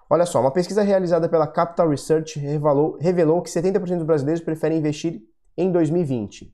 Olha 0.10 0.26
só, 0.26 0.42
uma 0.42 0.52
pesquisa 0.52 0.82
realizada 0.82 1.30
pela 1.30 1.48
Capital 1.48 1.88
Research 1.88 2.38
revelou, 2.38 2.98
revelou 3.00 3.42
que 3.42 3.50
70% 3.50 3.98
dos 3.98 4.06
brasileiros 4.06 4.44
preferem 4.44 4.78
investir 4.78 5.22
em 5.58 5.72
2020. 5.72 6.54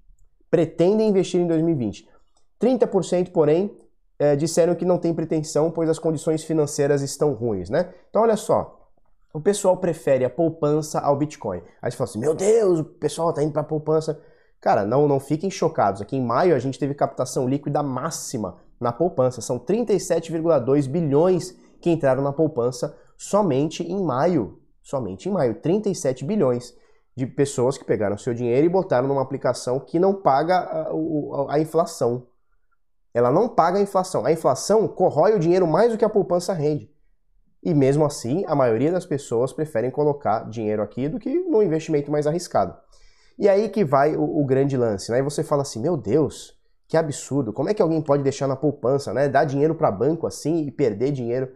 Pretendem 0.49 1.09
investir 1.09 1.39
em 1.39 1.47
2020. 1.47 2.07
30%, 2.59 3.31
porém, 3.31 3.75
é, 4.19 4.35
disseram 4.35 4.75
que 4.75 4.85
não 4.85 4.97
tem 4.97 5.13
pretensão, 5.13 5.69
pois 5.69 5.89
as 5.89 5.99
condições 5.99 6.43
financeiras 6.43 7.01
estão 7.01 7.33
ruins, 7.33 7.69
né? 7.69 7.93
Então, 8.09 8.23
olha 8.23 8.35
só, 8.35 8.89
o 9.33 9.39
pessoal 9.39 9.77
prefere 9.77 10.25
a 10.25 10.29
poupança 10.29 10.99
ao 10.99 11.15
Bitcoin. 11.15 11.61
Aí 11.81 11.91
você 11.91 11.97
fala 11.97 12.09
assim, 12.09 12.19
meu 12.19 12.33
Deus, 12.33 12.79
o 12.79 12.83
pessoal 12.83 13.31
tá 13.31 13.43
indo 13.43 13.51
para 13.51 13.63
poupança. 13.63 14.19
Cara, 14.59 14.83
não, 14.85 15.07
não 15.07 15.19
fiquem 15.19 15.51
chocados. 15.51 16.01
Aqui 16.01 16.17
em 16.17 16.25
maio 16.25 16.55
a 16.55 16.59
gente 16.59 16.79
teve 16.79 16.95
captação 16.95 17.47
líquida 17.47 17.83
máxima 17.83 18.57
na 18.79 18.91
poupança. 18.91 19.41
São 19.41 19.59
37,2 19.59 20.87
bilhões 20.87 21.55
que 21.79 21.91
entraram 21.91 22.23
na 22.23 22.33
poupança 22.33 22.97
somente 23.15 23.83
em 23.83 24.01
maio. 24.01 24.59
Somente 24.81 25.29
em 25.29 25.31
maio, 25.31 25.55
37 25.61 26.25
bilhões 26.25 26.73
de 27.17 27.25
pessoas 27.25 27.79
que 27.79 27.83
pegaram 27.83 28.15
seu 28.15 28.31
dinheiro 28.31 28.67
e 28.67 28.69
botaram 28.69 29.07
numa 29.07 29.23
aplicação 29.23 29.79
que 29.79 29.97
não 29.97 30.13
paga 30.13 30.59
a, 30.59 31.55
a, 31.55 31.59
inflação. 31.59 32.27
Ela 33.11 33.31
não 33.31 33.49
paga 33.49 33.79
a 33.79 33.81
inflação. 33.81 34.23
A 34.23 34.31
inflação 34.31 34.87
corrói 34.87 35.33
o 35.33 35.39
dinheiro 35.39 35.65
mais 35.65 35.91
do 35.91 35.97
que 35.97 36.05
a 36.05 36.09
poupança 36.09 36.53
rende. 36.53 36.93
E 37.63 37.73
mesmo 37.73 38.05
assim, 38.05 38.45
a 38.45 38.53
maioria 38.53 38.91
das 38.91 39.03
pessoas 39.03 39.51
preferem 39.51 39.89
colocar 39.89 40.47
dinheiro 40.47 40.83
aqui 40.83 41.09
do 41.09 41.17
que 41.17 41.39
no 41.39 41.63
investimento 41.63 42.11
mais 42.11 42.27
arriscado. 42.27 42.77
E 43.39 43.49
aí 43.49 43.67
que 43.69 43.83
vai 43.83 44.15
o, 44.15 44.21
o 44.21 44.45
grande 44.45 44.77
lance, 44.77 45.11
né? 45.11 45.17
E 45.17 45.23
você 45.23 45.43
fala 45.43 45.63
assim, 45.63 45.81
meu 45.81 45.97
Deus, 45.97 46.55
que 46.87 46.95
absurdo, 46.95 47.51
como 47.51 47.67
é 47.67 47.73
que 47.73 47.81
alguém 47.81 47.99
pode 47.99 48.21
deixar 48.21 48.45
na 48.45 48.55
poupança, 48.55 49.11
né? 49.11 49.27
Dar 49.27 49.43
dinheiro 49.43 49.73
para 49.73 49.89
banco 49.89 50.27
assim 50.27 50.67
e 50.67 50.71
perder 50.71 51.11
dinheiro 51.11 51.51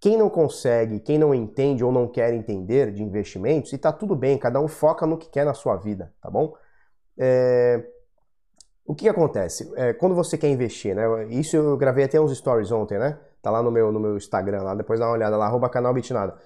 quem 0.00 0.16
não 0.16 0.30
consegue, 0.30 0.98
quem 0.98 1.18
não 1.18 1.34
entende 1.34 1.84
ou 1.84 1.92
não 1.92 2.08
quer 2.08 2.32
entender 2.32 2.90
de 2.90 3.02
investimentos, 3.02 3.72
e 3.72 3.78
tá 3.78 3.92
tudo 3.92 4.16
bem, 4.16 4.38
cada 4.38 4.58
um 4.58 4.66
foca 4.66 5.06
no 5.06 5.18
que 5.18 5.28
quer 5.28 5.44
na 5.44 5.52
sua 5.52 5.76
vida, 5.76 6.12
tá 6.22 6.30
bom? 6.30 6.54
É... 7.18 7.84
O 8.86 8.94
que, 8.94 9.08
acontece? 9.08 9.70
É, 9.76 9.92
quando 9.92 10.16
você 10.16 10.36
quer 10.36 10.48
investir, 10.48 10.96
né? 10.96 11.04
Isso 11.28 11.54
eu 11.54 11.76
gravei 11.76 12.04
até 12.04 12.20
uns 12.20 12.36
stories 12.36 12.72
ontem, 12.72 12.98
né? 12.98 13.16
Tá 13.40 13.48
lá 13.50 13.62
no 13.62 13.70
meu, 13.70 13.92
no 13.92 14.00
meu 14.00 14.16
Instagram, 14.16 14.62
lá, 14.62 14.74
depois 14.74 14.98
dá 14.98 15.06
uma 15.06 15.12
olhada 15.12 15.36
lá, 15.36 15.46
arroba 15.46 15.68
canal 15.68 15.94
Bitnada. 15.94 16.36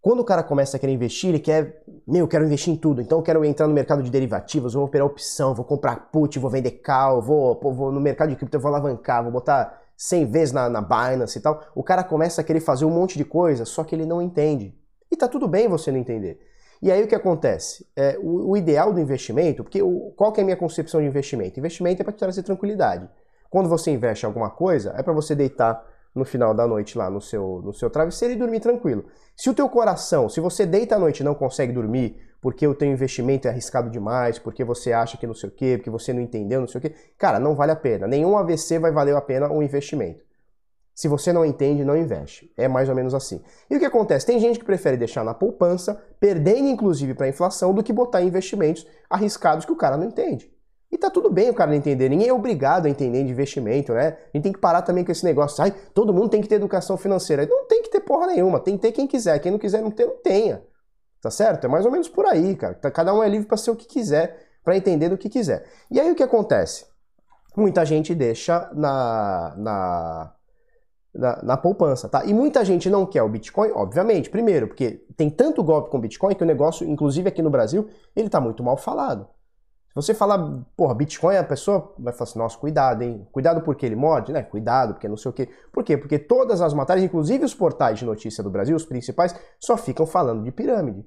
Quando 0.00 0.20
o 0.20 0.24
cara 0.24 0.42
começa 0.42 0.76
a 0.76 0.80
querer 0.80 0.92
investir, 0.92 1.30
ele 1.30 1.38
quer, 1.38 1.82
meu, 2.06 2.24
eu 2.24 2.28
quero 2.28 2.44
investir 2.44 2.74
em 2.74 2.76
tudo, 2.76 3.00
então 3.00 3.18
eu 3.18 3.22
quero 3.22 3.42
entrar 3.44 3.66
no 3.66 3.72
mercado 3.72 4.02
de 4.02 4.10
derivativos, 4.10 4.74
vou 4.74 4.84
operar 4.84 5.06
opção, 5.06 5.54
vou 5.54 5.64
comprar 5.64 6.10
put, 6.10 6.38
vou 6.38 6.50
vender 6.50 6.72
call, 6.72 7.22
vou, 7.22 7.58
vou 7.58 7.90
no 7.90 8.00
mercado 8.00 8.28
de 8.28 8.36
cripto, 8.36 8.56
eu 8.56 8.60
vou 8.60 8.68
alavancar, 8.68 9.22
vou 9.22 9.32
botar 9.32 9.83
100 9.96 10.26
vezes 10.26 10.52
na, 10.52 10.68
na 10.68 10.80
Binance 10.80 11.38
e 11.38 11.42
tal, 11.42 11.62
o 11.74 11.82
cara 11.82 12.02
começa 12.02 12.40
a 12.40 12.44
querer 12.44 12.60
fazer 12.60 12.84
um 12.84 12.90
monte 12.90 13.16
de 13.16 13.24
coisa, 13.24 13.64
só 13.64 13.84
que 13.84 13.94
ele 13.94 14.06
não 14.06 14.20
entende. 14.20 14.74
E 15.10 15.16
tá 15.16 15.28
tudo 15.28 15.46
bem 15.46 15.68
você 15.68 15.92
não 15.92 15.98
entender. 15.98 16.40
E 16.82 16.90
aí 16.90 17.02
o 17.02 17.06
que 17.06 17.14
acontece? 17.14 17.86
É, 17.96 18.18
o, 18.20 18.50
o 18.50 18.56
ideal 18.56 18.92
do 18.92 19.00
investimento, 19.00 19.62
porque 19.62 19.82
o, 19.82 20.12
qual 20.16 20.32
que 20.32 20.40
é 20.40 20.42
a 20.42 20.44
minha 20.44 20.56
concepção 20.56 21.00
de 21.00 21.06
investimento? 21.06 21.58
Investimento 21.58 22.02
é 22.02 22.04
para 22.04 22.12
te 22.12 22.18
trazer 22.18 22.42
tranquilidade. 22.42 23.08
Quando 23.48 23.68
você 23.68 23.90
investe 23.90 24.24
em 24.24 24.28
alguma 24.28 24.50
coisa, 24.50 24.94
é 24.98 25.02
para 25.02 25.12
você 25.12 25.34
deitar 25.34 25.82
no 26.14 26.24
final 26.24 26.54
da 26.54 26.66
noite 26.66 26.96
lá 26.96 27.10
no 27.10 27.20
seu, 27.20 27.60
no 27.64 27.72
seu 27.72 27.90
travesseiro 27.90 28.34
e 28.34 28.36
dormir 28.36 28.60
tranquilo. 28.60 29.04
Se 29.36 29.50
o 29.50 29.54
teu 29.54 29.68
coração, 29.68 30.28
se 30.28 30.40
você 30.40 30.64
deita 30.64 30.94
à 30.94 30.98
noite 30.98 31.20
e 31.20 31.24
não 31.24 31.34
consegue 31.34 31.72
dormir, 31.72 32.20
porque 32.40 32.66
o 32.66 32.74
teu 32.74 32.86
investimento 32.86 33.48
é 33.48 33.50
arriscado 33.50 33.90
demais, 33.90 34.38
porque 34.38 34.62
você 34.62 34.92
acha 34.92 35.16
que 35.16 35.26
não 35.26 35.34
sei 35.34 35.48
o 35.48 35.52
quê, 35.52 35.76
porque 35.78 35.90
você 35.90 36.12
não 36.12 36.20
entendeu, 36.20 36.60
não 36.60 36.68
sei 36.68 36.78
o 36.78 36.82
quê. 36.82 36.94
Cara, 37.16 37.40
não 37.40 37.54
vale 37.54 37.72
a 37.72 37.76
pena. 37.76 38.06
Nenhum 38.06 38.36
AVC 38.36 38.78
vai 38.78 38.92
valer 38.92 39.16
a 39.16 39.20
pena 39.20 39.50
um 39.50 39.62
investimento. 39.62 40.22
Se 40.94 41.08
você 41.08 41.32
não 41.32 41.44
entende, 41.44 41.84
não 41.84 41.96
investe. 41.96 42.52
É 42.56 42.68
mais 42.68 42.88
ou 42.88 42.94
menos 42.94 43.14
assim. 43.14 43.42
E 43.68 43.74
o 43.74 43.80
que 43.80 43.84
acontece? 43.84 44.26
Tem 44.26 44.38
gente 44.38 44.60
que 44.60 44.64
prefere 44.64 44.96
deixar 44.96 45.24
na 45.24 45.34
poupança, 45.34 46.00
perdendo 46.20 46.68
inclusive 46.68 47.14
para 47.14 47.26
a 47.26 47.28
inflação, 47.28 47.74
do 47.74 47.82
que 47.82 47.92
botar 47.92 48.22
em 48.22 48.28
investimentos 48.28 48.86
arriscados 49.10 49.64
que 49.64 49.72
o 49.72 49.76
cara 49.76 49.96
não 49.96 50.06
entende. 50.06 50.53
E 50.94 50.96
tá 50.96 51.10
tudo 51.10 51.28
bem 51.28 51.50
o 51.50 51.54
cara 51.54 51.72
não 51.72 51.76
entender. 51.76 52.08
Ninguém 52.08 52.28
é 52.28 52.32
obrigado 52.32 52.86
a 52.86 52.88
entender 52.88 53.24
de 53.24 53.32
investimento, 53.32 53.92
né? 53.92 54.16
A 54.32 54.36
gente 54.36 54.44
tem 54.44 54.52
que 54.52 54.60
parar 54.60 54.80
também 54.80 55.04
com 55.04 55.10
esse 55.10 55.24
negócio. 55.24 55.60
Ai, 55.60 55.74
todo 55.92 56.14
mundo 56.14 56.28
tem 56.28 56.40
que 56.40 56.46
ter 56.46 56.54
educação 56.54 56.96
financeira. 56.96 57.44
Não 57.50 57.66
tem 57.66 57.82
que 57.82 57.90
ter 57.90 57.98
porra 57.98 58.28
nenhuma. 58.28 58.60
Tem 58.60 58.76
que 58.76 58.82
ter 58.82 58.92
quem 58.92 59.04
quiser. 59.04 59.40
Quem 59.40 59.50
não 59.50 59.58
quiser 59.58 59.82
não 59.82 59.90
ter, 59.90 60.06
não 60.06 60.14
tenha. 60.22 60.62
Tá 61.20 61.32
certo? 61.32 61.64
É 61.64 61.68
mais 61.68 61.84
ou 61.84 61.90
menos 61.90 62.08
por 62.08 62.24
aí, 62.26 62.54
cara. 62.54 62.74
Tá, 62.74 62.92
cada 62.92 63.12
um 63.12 63.24
é 63.24 63.28
livre 63.28 63.48
para 63.48 63.56
ser 63.56 63.72
o 63.72 63.76
que 63.76 63.88
quiser, 63.88 64.38
para 64.62 64.76
entender 64.76 65.08
do 65.08 65.18
que 65.18 65.28
quiser. 65.28 65.64
E 65.90 65.98
aí 65.98 66.08
o 66.12 66.14
que 66.14 66.22
acontece? 66.22 66.86
Muita 67.56 67.84
gente 67.84 68.14
deixa 68.14 68.70
na, 68.72 69.52
na, 69.56 70.32
na, 71.12 71.42
na, 71.42 71.56
poupança, 71.56 72.08
tá? 72.08 72.24
E 72.24 72.32
muita 72.32 72.64
gente 72.64 72.88
não 72.88 73.04
quer 73.04 73.24
o 73.24 73.28
Bitcoin, 73.28 73.72
obviamente. 73.74 74.30
Primeiro, 74.30 74.68
porque 74.68 75.04
tem 75.16 75.28
tanto 75.28 75.64
golpe 75.64 75.90
com 75.90 75.98
Bitcoin 75.98 76.36
que 76.36 76.44
o 76.44 76.46
negócio, 76.46 76.88
inclusive 76.88 77.28
aqui 77.28 77.42
no 77.42 77.50
Brasil, 77.50 77.88
ele 78.14 78.28
tá 78.28 78.40
muito 78.40 78.62
mal 78.62 78.76
falado. 78.76 79.33
Se 79.94 80.06
você 80.06 80.14
falar, 80.14 80.64
porra, 80.76 80.92
Bitcoin, 80.92 81.36
a 81.36 81.44
pessoa 81.44 81.94
vai 81.96 82.12
falar 82.12 82.28
assim, 82.28 82.38
nossa, 82.40 82.58
cuidado, 82.58 83.02
hein? 83.02 83.28
Cuidado 83.30 83.60
porque 83.60 83.86
ele 83.86 83.94
morde, 83.94 84.32
né? 84.32 84.42
Cuidado 84.42 84.94
porque 84.94 85.06
não 85.06 85.16
sei 85.16 85.30
o 85.30 85.32
quê. 85.32 85.48
Por 85.72 85.84
quê? 85.84 85.96
Porque 85.96 86.18
todas 86.18 86.60
as 86.60 86.74
matérias, 86.74 87.04
inclusive 87.04 87.44
os 87.44 87.54
portais 87.54 88.00
de 88.00 88.04
notícia 88.04 88.42
do 88.42 88.50
Brasil, 88.50 88.74
os 88.74 88.84
principais, 88.84 89.36
só 89.60 89.76
ficam 89.76 90.04
falando 90.04 90.42
de 90.42 90.50
pirâmide. 90.50 91.06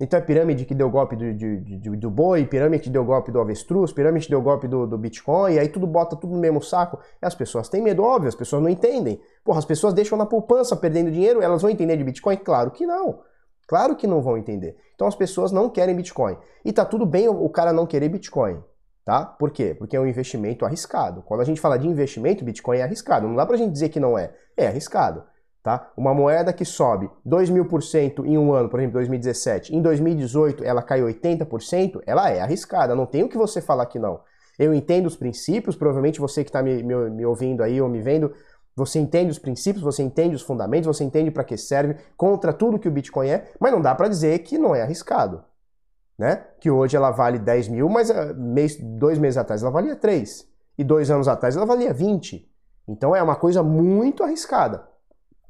Então 0.00 0.18
é 0.18 0.22
pirâmide 0.22 0.64
que 0.64 0.74
deu 0.74 0.88
golpe 0.88 1.14
do, 1.14 1.34
do, 1.34 1.60
do, 1.60 1.96
do 1.96 2.10
boi, 2.10 2.46
pirâmide 2.46 2.84
que 2.84 2.90
deu 2.90 3.04
golpe 3.04 3.30
do 3.30 3.38
avestruz, 3.38 3.92
pirâmide 3.92 4.24
que 4.24 4.30
deu 4.30 4.40
golpe 4.40 4.66
do, 4.66 4.86
do 4.86 4.96
Bitcoin, 4.96 5.52
e 5.52 5.58
aí 5.58 5.68
tudo 5.68 5.86
bota 5.86 6.16
tudo 6.16 6.32
no 6.32 6.40
mesmo 6.40 6.62
saco. 6.62 6.98
E 7.20 7.26
as 7.26 7.34
pessoas 7.34 7.68
têm 7.68 7.82
medo, 7.82 8.02
óbvio, 8.02 8.28
as 8.28 8.34
pessoas 8.34 8.62
não 8.62 8.70
entendem. 8.70 9.20
Porra, 9.44 9.58
as 9.58 9.66
pessoas 9.66 9.92
deixam 9.92 10.16
na 10.16 10.24
poupança 10.24 10.74
perdendo 10.74 11.10
dinheiro, 11.10 11.42
elas 11.42 11.60
vão 11.60 11.70
entender 11.70 11.98
de 11.98 12.04
Bitcoin? 12.04 12.36
Claro 12.38 12.70
que 12.70 12.86
não. 12.86 13.20
Claro 13.66 13.96
que 13.96 14.06
não 14.06 14.22
vão 14.22 14.38
entender. 14.38 14.76
Então 14.94 15.06
as 15.06 15.14
pessoas 15.14 15.50
não 15.50 15.68
querem 15.68 15.94
Bitcoin. 15.94 16.36
E 16.64 16.72
tá 16.72 16.84
tudo 16.84 17.04
bem 17.04 17.28
o 17.28 17.48
cara 17.48 17.72
não 17.72 17.86
querer 17.86 18.08
Bitcoin. 18.08 18.62
Tá? 19.04 19.24
Por 19.24 19.50
quê? 19.50 19.74
Porque 19.74 19.96
é 19.96 20.00
um 20.00 20.06
investimento 20.06 20.64
arriscado. 20.64 21.22
Quando 21.22 21.40
a 21.40 21.44
gente 21.44 21.60
fala 21.60 21.78
de 21.78 21.86
investimento, 21.86 22.44
Bitcoin 22.44 22.78
é 22.78 22.82
arriscado. 22.82 23.28
Não 23.28 23.36
dá 23.36 23.46
pra 23.46 23.56
gente 23.56 23.72
dizer 23.72 23.88
que 23.88 24.00
não 24.00 24.18
é. 24.18 24.34
É 24.56 24.66
arriscado. 24.66 25.22
Tá? 25.62 25.90
Uma 25.96 26.14
moeda 26.14 26.52
que 26.52 26.64
sobe 26.64 27.10
2 27.24 27.50
mil 27.50 27.66
por 27.66 27.82
cento 27.82 28.24
em 28.24 28.38
um 28.38 28.52
ano, 28.52 28.68
por 28.68 28.78
exemplo, 28.78 28.94
2017, 28.94 29.74
em 29.74 29.82
2018 29.82 30.62
ela 30.62 30.80
cai 30.80 31.00
80%, 31.00 32.02
ela 32.06 32.30
é 32.30 32.40
arriscada, 32.40 32.94
não 32.94 33.04
tem 33.04 33.24
o 33.24 33.28
que 33.28 33.36
você 33.36 33.60
falar 33.60 33.86
que 33.86 33.98
não. 33.98 34.20
Eu 34.56 34.72
entendo 34.72 35.06
os 35.06 35.16
princípios, 35.16 35.74
provavelmente 35.74 36.20
você 36.20 36.44
que 36.44 36.50
está 36.50 36.62
me, 36.62 36.84
me, 36.84 37.10
me, 37.10 37.26
ouvindo 37.26 37.64
aí 37.64 37.80
ou 37.80 37.88
me 37.88 38.00
vendo, 38.00 38.32
você 38.76 38.98
entende 38.98 39.30
os 39.30 39.38
princípios, 39.38 39.82
você 39.82 40.02
entende 40.02 40.36
os 40.36 40.42
fundamentos, 40.42 40.86
você 40.86 41.02
entende 41.02 41.30
para 41.30 41.42
que 41.42 41.56
serve, 41.56 41.96
contra 42.14 42.52
tudo 42.52 42.78
que 42.78 42.86
o 42.86 42.90
Bitcoin 42.90 43.28
é, 43.28 43.50
mas 43.58 43.72
não 43.72 43.80
dá 43.80 43.94
para 43.94 44.06
dizer 44.06 44.40
que 44.40 44.58
não 44.58 44.74
é 44.74 44.82
arriscado. 44.82 45.42
Né? 46.18 46.44
Que 46.60 46.70
hoje 46.70 46.94
ela 46.94 47.10
vale 47.10 47.38
10 47.38 47.68
mil, 47.68 47.88
mas 47.88 48.10
uh, 48.10 48.34
mês, 48.36 48.76
dois 48.78 49.18
meses 49.18 49.38
atrás 49.38 49.62
ela 49.62 49.70
valia 49.70 49.96
3. 49.96 50.46
E 50.78 50.84
dois 50.84 51.10
anos 51.10 51.26
atrás 51.26 51.56
ela 51.56 51.64
valia 51.64 51.92
20. 51.92 52.46
Então 52.86 53.16
é 53.16 53.22
uma 53.22 53.34
coisa 53.34 53.62
muito 53.62 54.22
arriscada. 54.22 54.86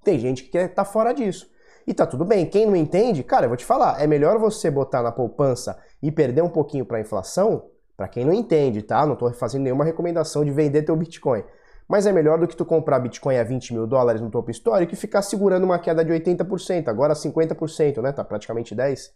Tem 0.04 0.18
gente 0.20 0.44
que 0.44 0.50
quer 0.50 0.70
estar 0.70 0.84
tá 0.84 0.90
fora 0.90 1.12
disso. 1.12 1.50
E 1.84 1.92
tá 1.92 2.06
tudo 2.06 2.24
bem. 2.24 2.46
Quem 2.46 2.64
não 2.64 2.76
entende, 2.76 3.24
cara, 3.24 3.46
eu 3.46 3.50
vou 3.50 3.56
te 3.56 3.64
falar, 3.64 4.00
é 4.00 4.06
melhor 4.06 4.38
você 4.38 4.70
botar 4.70 5.02
na 5.02 5.10
poupança 5.10 5.76
e 6.00 6.12
perder 6.12 6.42
um 6.42 6.48
pouquinho 6.48 6.86
para 6.86 6.98
a 6.98 7.00
inflação, 7.00 7.70
para 7.96 8.08
quem 8.08 8.24
não 8.24 8.32
entende, 8.32 8.82
tá? 8.82 9.04
Não 9.04 9.14
estou 9.14 9.32
fazendo 9.32 9.62
nenhuma 9.62 9.84
recomendação 9.84 10.44
de 10.44 10.50
vender 10.50 10.82
teu 10.82 10.96
Bitcoin. 10.96 11.42
Mas 11.88 12.06
é 12.06 12.12
melhor 12.12 12.38
do 12.38 12.48
que 12.48 12.56
tu 12.56 12.64
comprar 12.64 12.98
Bitcoin 12.98 13.36
a 13.36 13.44
20 13.44 13.72
mil 13.72 13.86
dólares 13.86 14.20
no 14.20 14.30
topo 14.30 14.50
histórico 14.50 14.92
e 14.92 14.96
ficar 14.96 15.22
segurando 15.22 15.64
uma 15.64 15.78
queda 15.78 16.04
de 16.04 16.12
80%, 16.12 16.88
agora 16.88 17.14
50%, 17.14 18.02
né? 18.02 18.12
Tá 18.12 18.24
praticamente 18.24 18.74
10%. 18.74 19.10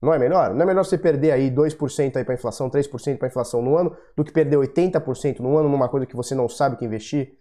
Não 0.00 0.12
é 0.12 0.18
melhor? 0.18 0.54
Não 0.54 0.62
é 0.62 0.66
melhor 0.66 0.84
você 0.84 0.98
perder 0.98 1.32
aí 1.32 1.50
2% 1.50 2.16
aí 2.16 2.24
para 2.24 2.34
inflação, 2.34 2.68
3% 2.68 3.18
para 3.18 3.28
inflação 3.28 3.62
no 3.62 3.76
ano, 3.76 3.96
do 4.14 4.22
que 4.22 4.30
perder 4.30 4.56
80% 4.56 5.40
no 5.40 5.56
ano 5.56 5.68
numa 5.68 5.88
coisa 5.88 6.06
que 6.06 6.14
você 6.14 6.34
não 6.34 6.48
sabe 6.48 6.76
que 6.76 6.84
investir? 6.84 7.38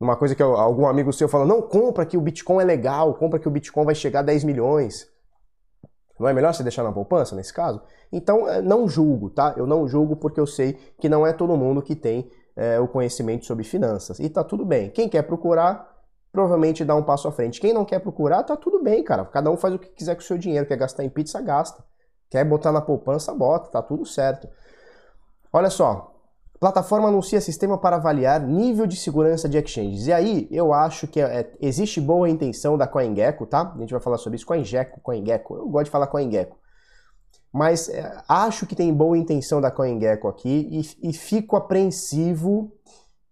Uma 0.00 0.16
coisa 0.16 0.34
que 0.34 0.42
algum 0.42 0.86
amigo 0.86 1.12
seu 1.12 1.28
fala, 1.28 1.46
não, 1.46 1.62
compra 1.62 2.04
que 2.04 2.16
o 2.16 2.20
Bitcoin 2.20 2.60
é 2.60 2.64
legal, 2.64 3.14
compra 3.14 3.38
que 3.38 3.46
o 3.46 3.50
Bitcoin 3.50 3.84
vai 3.84 3.94
chegar 3.94 4.18
a 4.18 4.22
10 4.22 4.42
milhões. 4.42 5.06
Não 6.18 6.28
é 6.28 6.32
melhor 6.32 6.52
você 6.52 6.64
deixar 6.64 6.82
na 6.82 6.92
poupança 6.92 7.36
nesse 7.36 7.54
caso? 7.54 7.80
Então, 8.12 8.48
eh, 8.48 8.60
não 8.60 8.88
julgo, 8.88 9.30
tá? 9.30 9.54
Eu 9.56 9.66
não 9.66 9.86
julgo 9.86 10.16
porque 10.16 10.40
eu 10.40 10.46
sei 10.46 10.76
que 10.98 11.08
não 11.08 11.24
é 11.24 11.32
todo 11.32 11.56
mundo 11.56 11.80
que 11.80 11.94
tem 11.94 12.28
é, 12.56 12.78
o 12.80 12.88
conhecimento 12.88 13.44
sobre 13.44 13.64
finanças. 13.64 14.18
E 14.18 14.28
tá 14.28 14.42
tudo 14.44 14.64
bem. 14.64 14.90
Quem 14.90 15.08
quer 15.08 15.22
procurar, 15.22 16.02
provavelmente 16.30 16.84
dá 16.84 16.94
um 16.94 17.02
passo 17.02 17.28
à 17.28 17.32
frente. 17.32 17.60
Quem 17.60 17.72
não 17.72 17.84
quer 17.84 17.98
procurar, 17.98 18.42
tá 18.42 18.56
tudo 18.56 18.82
bem, 18.82 19.02
cara. 19.02 19.24
Cada 19.24 19.50
um 19.50 19.56
faz 19.56 19.74
o 19.74 19.78
que 19.78 19.88
quiser 19.88 20.14
com 20.14 20.20
o 20.20 20.24
seu 20.24 20.38
dinheiro. 20.38 20.66
Quer 20.66 20.76
gastar 20.76 21.04
em 21.04 21.10
pizza, 21.10 21.40
gasta. 21.40 21.84
Quer 22.30 22.44
botar 22.44 22.72
na 22.72 22.80
poupança, 22.80 23.34
bota. 23.34 23.70
Tá 23.70 23.82
tudo 23.82 24.06
certo. 24.06 24.48
Olha 25.52 25.68
só, 25.70 26.12
Plataforma 26.62 27.08
anuncia 27.08 27.40
sistema 27.40 27.76
para 27.76 27.96
avaliar 27.96 28.40
nível 28.40 28.86
de 28.86 28.94
segurança 28.94 29.48
de 29.48 29.58
exchanges. 29.58 30.06
E 30.06 30.12
aí, 30.12 30.46
eu 30.48 30.72
acho 30.72 31.08
que 31.08 31.20
é, 31.20 31.50
existe 31.60 32.00
boa 32.00 32.30
intenção 32.30 32.78
da 32.78 32.86
CoinGecko, 32.86 33.46
tá? 33.46 33.72
A 33.74 33.80
gente 33.80 33.90
vai 33.90 34.00
falar 34.00 34.16
sobre 34.16 34.36
isso. 34.36 34.46
CoinGecko, 34.46 35.00
CoinGecko. 35.00 35.56
Eu 35.56 35.68
gosto 35.68 35.86
de 35.86 35.90
falar 35.90 36.06
CoinGecko. 36.06 36.56
Mas 37.52 37.88
é, 37.88 38.22
acho 38.28 38.66
que 38.66 38.74
tem 38.74 38.92
boa 38.92 39.18
intenção 39.18 39.60
da 39.60 39.70
CoinGecko 39.70 40.28
aqui 40.28 40.68
e, 40.70 41.10
e 41.10 41.12
fico 41.12 41.54
apreensivo 41.54 42.72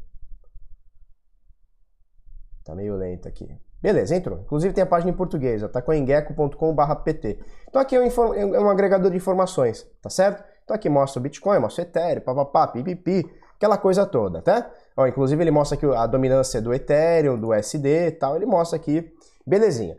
Tá 2.70 2.76
meio 2.76 2.94
lento 2.94 3.26
aqui. 3.26 3.48
Beleza, 3.82 4.14
entrou. 4.14 4.38
Inclusive 4.38 4.72
tem 4.72 4.84
a 4.84 4.86
página 4.86 5.10
em 5.10 5.14
português, 5.14 5.60
tá 5.72 5.82
coingeco.com.pt. 5.82 7.40
Então 7.68 7.82
aqui 7.82 7.96
é 7.96 8.00
um, 8.00 8.54
é 8.54 8.60
um, 8.60 8.70
agregador 8.70 9.10
de 9.10 9.16
informações, 9.16 9.84
tá 10.00 10.08
certo? 10.08 10.44
Então 10.62 10.76
aqui 10.76 10.88
mostra 10.88 11.18
o 11.18 11.22
Bitcoin, 11.22 11.58
mostra 11.58 11.82
o 11.82 11.86
Ethereum, 11.88 12.20
papapá, 12.20 12.68
pipipi, 12.68 13.28
aquela 13.56 13.76
coisa 13.76 14.06
toda, 14.06 14.40
tá? 14.40 14.70
Ó, 14.96 15.04
inclusive 15.04 15.42
ele 15.42 15.50
mostra 15.50 15.76
aqui 15.76 15.84
a 15.84 16.06
dominância 16.06 16.62
do 16.62 16.72
Ethereum, 16.72 17.36
do 17.36 17.52
SD 17.52 18.06
e 18.06 18.12
tal, 18.12 18.36
ele 18.36 18.46
mostra 18.46 18.76
aqui, 18.76 19.12
belezinha. 19.44 19.96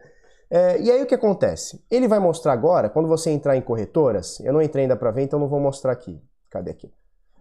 É, 0.49 0.79
e 0.79 0.89
aí 0.89 1.03
o 1.03 1.05
que 1.05 1.15
acontece? 1.15 1.84
Ele 1.91 2.07
vai 2.07 2.19
mostrar 2.19 2.53
agora, 2.53 2.89
quando 2.89 3.10
você 3.10 3.31
entrar 3.31 3.57
em 3.57 3.62
corretoras, 3.62 4.39
eu 4.39 4.53
não 4.53 4.62
entrei 4.62 4.84
ainda 4.84 4.95
para 4.95 5.12
ver, 5.12 5.23
então 5.23 5.39
não 5.39 5.49
vou 5.49 5.60
mostrar 5.60 5.91
aqui. 5.91 6.21
Cadê 6.49 6.71
aqui? 6.71 6.89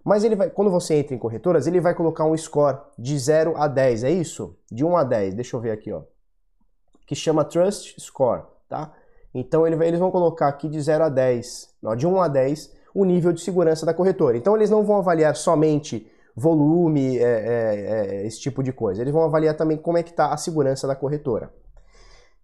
Mas 0.04 0.24
ele 0.24 0.36
vai, 0.36 0.50
quando 0.50 0.70
você 0.70 0.94
entra 0.94 1.14
em 1.14 1.18
corretoras, 1.18 1.66
ele 1.66 1.80
vai 1.80 1.94
colocar 1.94 2.24
um 2.24 2.36
score 2.36 2.78
de 2.98 3.18
0 3.18 3.56
a 3.56 3.68
10, 3.68 4.04
é 4.04 4.10
isso? 4.10 4.56
De 4.70 4.84
1 4.84 4.96
a 4.96 5.04
10, 5.04 5.34
deixa 5.34 5.56
eu 5.56 5.60
ver 5.60 5.72
aqui, 5.72 5.92
ó 5.92 6.02
que 7.10 7.16
chama 7.16 7.44
Trust 7.44 8.00
Score, 8.00 8.44
tá? 8.68 8.92
Então 9.34 9.66
ele, 9.66 9.74
eles 9.84 9.98
vão 9.98 10.12
colocar 10.12 10.46
aqui 10.46 10.68
de 10.68 10.80
0 10.80 11.02
a 11.02 11.08
10, 11.08 11.70
não, 11.82 11.96
de 11.96 12.06
1 12.06 12.20
a 12.20 12.28
10, 12.28 12.72
o 12.94 13.04
nível 13.04 13.32
de 13.32 13.40
segurança 13.40 13.84
da 13.84 13.92
corretora. 13.92 14.36
Então 14.36 14.54
eles 14.54 14.70
não 14.70 14.84
vão 14.84 14.98
avaliar 14.98 15.34
somente 15.34 16.08
volume, 16.36 17.18
é, 17.18 17.22
é, 17.22 18.20
é, 18.22 18.26
esse 18.28 18.38
tipo 18.38 18.62
de 18.62 18.72
coisa. 18.72 19.02
Eles 19.02 19.12
vão 19.12 19.24
avaliar 19.24 19.56
também 19.56 19.76
como 19.76 19.98
é 19.98 20.04
que 20.04 20.10
está 20.10 20.32
a 20.32 20.36
segurança 20.36 20.86
da 20.86 20.94
corretora. 20.94 21.52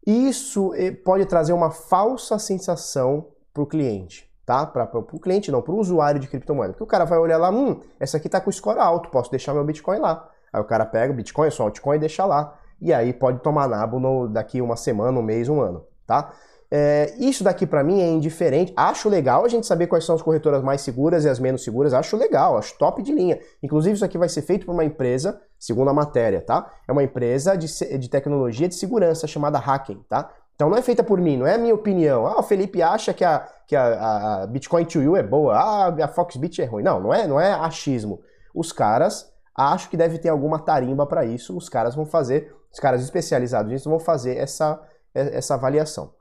Isso 0.05 0.75
eh, 0.75 0.91
pode 0.91 1.27
trazer 1.27 1.53
uma 1.53 1.71
falsa 1.71 2.37
sensação 2.37 3.29
para 3.55 3.63
o 3.63 3.67
cliente, 3.67 4.26
tá? 4.47 4.65
Para 4.65 4.89
o 4.97 5.21
cliente 5.21 5.51
não, 5.51 5.61
para 5.61 5.75
o 5.75 5.79
usuário 5.79 6.21
de 6.21 6.29
criptomoeda. 6.29 6.73
Porque 6.73 6.85
o 6.85 6.87
cara 6.87 7.05
vai 7.05 7.19
olhar 7.19 7.37
lá, 7.37 7.51
hum, 7.51 7.81
essa 8.01 8.17
aqui 8.17 8.29
está 8.29 8.41
com 8.41 8.51
score 8.51 8.79
alto, 8.79 9.11
posso 9.11 9.31
deixar 9.31 9.53
meu 9.53 9.65
Bitcoin 9.65 9.99
lá. 9.99 10.29
Aí 10.53 10.61
o 10.61 10.65
cara 10.65 10.87
pega 10.87 11.13
o 11.13 11.17
Bitcoin, 11.17 11.51
só 11.51 11.65
altcoin 11.65 11.97
e 11.97 12.01
deixa 12.01 12.25
lá 12.25 12.57
e 12.81 12.93
aí 12.93 13.13
pode 13.13 13.41
tomar 13.41 13.69
nabo 13.69 13.99
no, 13.99 14.29
daqui 14.29 14.61
uma 14.61 14.77
semana, 14.77 15.19
um 15.19 15.23
mês, 15.23 15.49
um 15.49 15.61
ano, 15.61 15.85
tá? 16.07 16.33
É, 16.69 17.15
isso 17.19 17.45
daqui 17.45 17.65
para 17.65 17.85
mim 17.85 18.01
é 18.01 18.09
indiferente. 18.09 18.73
Acho 18.77 19.09
legal 19.09 19.45
a 19.45 19.49
gente 19.49 19.67
saber 19.67 19.87
quais 19.87 20.05
são 20.05 20.17
as 20.17 20.23
corretoras 20.23 20.63
mais 20.63 20.81
seguras 20.81 21.25
e 21.25 21.29
as 21.29 21.39
menos 21.39 21.63
seguras. 21.63 21.95
Acho 21.95 22.17
legal, 22.17 22.59
acho 22.59 22.77
top 22.77 23.03
de 23.03 23.13
linha. 23.13 23.39
Inclusive, 23.63 23.95
isso 23.95 24.05
aqui 24.05 24.19
vai 24.19 24.29
ser 24.29 24.43
feito 24.43 24.67
por 24.67 24.73
uma 24.73 24.85
empresa, 24.85 25.41
segundo 25.59 25.91
a 25.91 25.95
matéria, 25.95 26.41
tá? 26.41 26.69
É 26.87 26.93
uma 26.93 27.05
empresa 27.05 27.57
de, 27.57 27.69
de 27.99 28.11
tecnologia 28.11 28.69
de 28.69 28.75
segurança 28.75 29.29
chamada 29.29 29.59
Hacking, 29.59 30.05
tá? 30.09 30.29
Então 30.57 30.69
não 30.69 30.77
é 30.77 30.83
feita 30.83 31.05
por 31.05 31.21
mim, 31.21 31.37
não 31.37 31.47
é 31.47 31.55
a 31.55 31.59
minha 31.59 31.75
opinião. 31.75 32.27
Ah, 32.27 32.41
o 32.41 32.43
Felipe 32.43 32.83
acha 32.83 33.15
que 33.15 33.25
a, 33.25 33.47
que 33.67 33.75
a, 33.75 34.43
a 34.43 34.47
Bitcoin 34.47 34.85
to 34.85 35.03
You 35.03 35.17
é 35.17 35.23
boa, 35.23 35.57
a 35.57 36.09
Foxbit 36.09 36.63
é 36.63 36.65
ruim. 36.65 36.83
Não, 36.83 37.01
não 37.01 37.13
é, 37.13 37.27
não 37.27 37.41
é 37.41 37.53
achismo. 37.53 38.21
Os 38.55 38.73
caras 38.73 39.33
acho 39.55 39.89
que 39.91 39.97
deve 39.97 40.19
ter 40.19 40.29
alguma 40.29 40.59
tarimba 40.59 41.07
para 41.07 41.25
isso. 41.25 41.57
Os 41.57 41.69
caras 41.69 41.95
vão 41.95 42.07
fazer 42.07 42.55
os 42.77 42.81
caras 42.81 43.03
especializados 43.03 43.73
nisso 43.73 43.89
vão 43.89 43.99
fazer 43.99 44.37
essa, 44.37 44.79
essa 45.15 45.55
avaliação. 45.55 46.13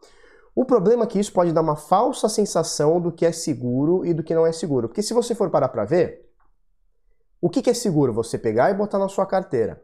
O 0.56 0.64
problema 0.64 1.04
é 1.04 1.08
que 1.08 1.20
isso 1.20 1.34
pode 1.34 1.52
dar 1.52 1.60
uma 1.60 1.76
falsa 1.76 2.30
sensação 2.30 3.02
do 3.02 3.12
que 3.12 3.26
é 3.26 3.32
seguro 3.34 4.06
e 4.06 4.14
do 4.14 4.24
que 4.24 4.34
não 4.34 4.46
é 4.46 4.54
seguro. 4.54 4.88
Porque 4.88 5.04
se 5.04 5.14
você 5.14 5.36
for 5.36 5.50
parar 5.50 5.68
para 5.68 5.84
ver, 5.84 6.32
o 7.42 7.50
que 7.50 7.70
é 7.70 7.74
seguro? 7.74 8.14
Você 8.14 8.38
pegar 8.38 8.72
e 8.72 8.74
botar 8.74 8.98
na 8.98 9.10
sua 9.10 9.26
carteira. 9.26 9.84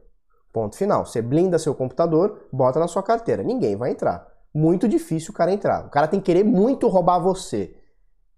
Ponto 0.54 0.78
final. 0.78 1.06
Você 1.06 1.21
blinda 1.21 1.60
seu 1.60 1.76
computador, 1.76 2.47
bota 2.54 2.80
na 2.80 2.88
sua 2.88 3.04
carteira. 3.04 3.43
Ninguém 3.43 3.76
vai 3.76 3.91
entrar. 3.91 4.30
Muito 4.53 4.87
difícil 4.87 5.31
o 5.31 5.33
cara 5.33 5.51
entrar. 5.51 5.85
O 5.85 5.89
cara 5.89 6.07
tem 6.07 6.19
que 6.19 6.25
querer 6.25 6.43
muito 6.43 6.87
roubar 6.87 7.19
você. 7.19 7.75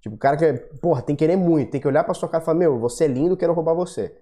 Tipo, 0.01 0.15
o 0.15 0.19
cara 0.19 0.35
que, 0.35 0.53
porra, 0.81 1.01
tem 1.01 1.15
que 1.15 1.19
querer 1.23 1.37
muito, 1.37 1.71
tem 1.71 1.81
que 1.81 1.87
olhar 1.87 2.03
pra 2.03 2.13
sua 2.13 2.27
cara 2.27 2.43
e 2.43 2.45
falar, 2.45 2.57
meu, 2.57 2.77
você 2.79 3.05
é 3.05 3.07
lindo, 3.07 3.37
quero 3.37 3.53
roubar 3.53 3.73
você. 3.73 4.15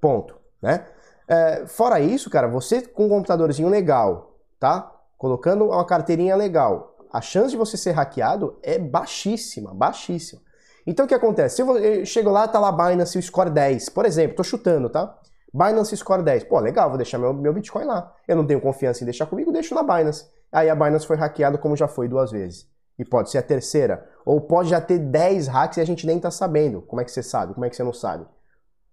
Ponto, 0.00 0.36
né? 0.62 0.86
É, 1.28 1.66
fora 1.66 2.00
isso, 2.00 2.30
cara, 2.30 2.48
você 2.48 2.82
com 2.82 3.06
um 3.06 3.08
computadorzinho 3.08 3.68
legal, 3.68 4.38
tá? 4.58 4.92
Colocando 5.18 5.66
uma 5.66 5.84
carteirinha 5.84 6.36
legal, 6.36 6.96
a 7.12 7.20
chance 7.20 7.50
de 7.50 7.56
você 7.56 7.76
ser 7.76 7.92
hackeado 7.92 8.58
é 8.62 8.78
baixíssima, 8.78 9.74
baixíssima. 9.74 10.40
Então 10.86 11.04
o 11.04 11.08
que 11.08 11.14
acontece? 11.14 11.56
Se 11.56 11.62
eu 11.62 12.06
chego 12.06 12.30
lá, 12.30 12.46
tá 12.46 12.60
lá 12.60 12.70
Binance 12.70 13.18
o 13.18 13.22
score 13.22 13.50
10, 13.50 13.88
por 13.88 14.06
exemplo, 14.06 14.36
tô 14.36 14.44
chutando, 14.44 14.88
tá? 14.88 15.18
Binance 15.52 15.96
score 15.96 16.22
10. 16.22 16.44
Pô, 16.44 16.60
legal, 16.60 16.88
vou 16.88 16.98
deixar 16.98 17.18
meu, 17.18 17.32
meu 17.32 17.52
Bitcoin 17.52 17.84
lá. 17.84 18.14
Eu 18.28 18.36
não 18.36 18.46
tenho 18.46 18.60
confiança 18.60 19.02
em 19.02 19.06
deixar 19.06 19.26
comigo, 19.26 19.50
deixo 19.50 19.74
na 19.74 19.82
Binance. 19.82 20.26
Aí 20.50 20.70
a 20.70 20.74
Binance 20.74 21.06
foi 21.06 21.16
hackeada 21.16 21.58
como 21.58 21.76
já 21.76 21.88
foi 21.88 22.08
duas 22.08 22.30
vezes. 22.30 22.68
E 22.98 23.04
pode 23.04 23.30
ser 23.30 23.38
a 23.38 23.42
terceira. 23.42 24.08
Ou 24.24 24.40
pode 24.40 24.70
já 24.70 24.80
ter 24.80 24.98
10 24.98 25.48
hacks 25.48 25.78
e 25.78 25.80
a 25.80 25.84
gente 25.84 26.06
nem 26.06 26.18
tá 26.18 26.30
sabendo. 26.30 26.80
Como 26.82 27.00
é 27.00 27.04
que 27.04 27.12
você 27.12 27.22
sabe? 27.22 27.52
Como 27.54 27.64
é 27.64 27.70
que 27.70 27.76
você 27.76 27.84
não 27.84 27.92
sabe? 27.92 28.26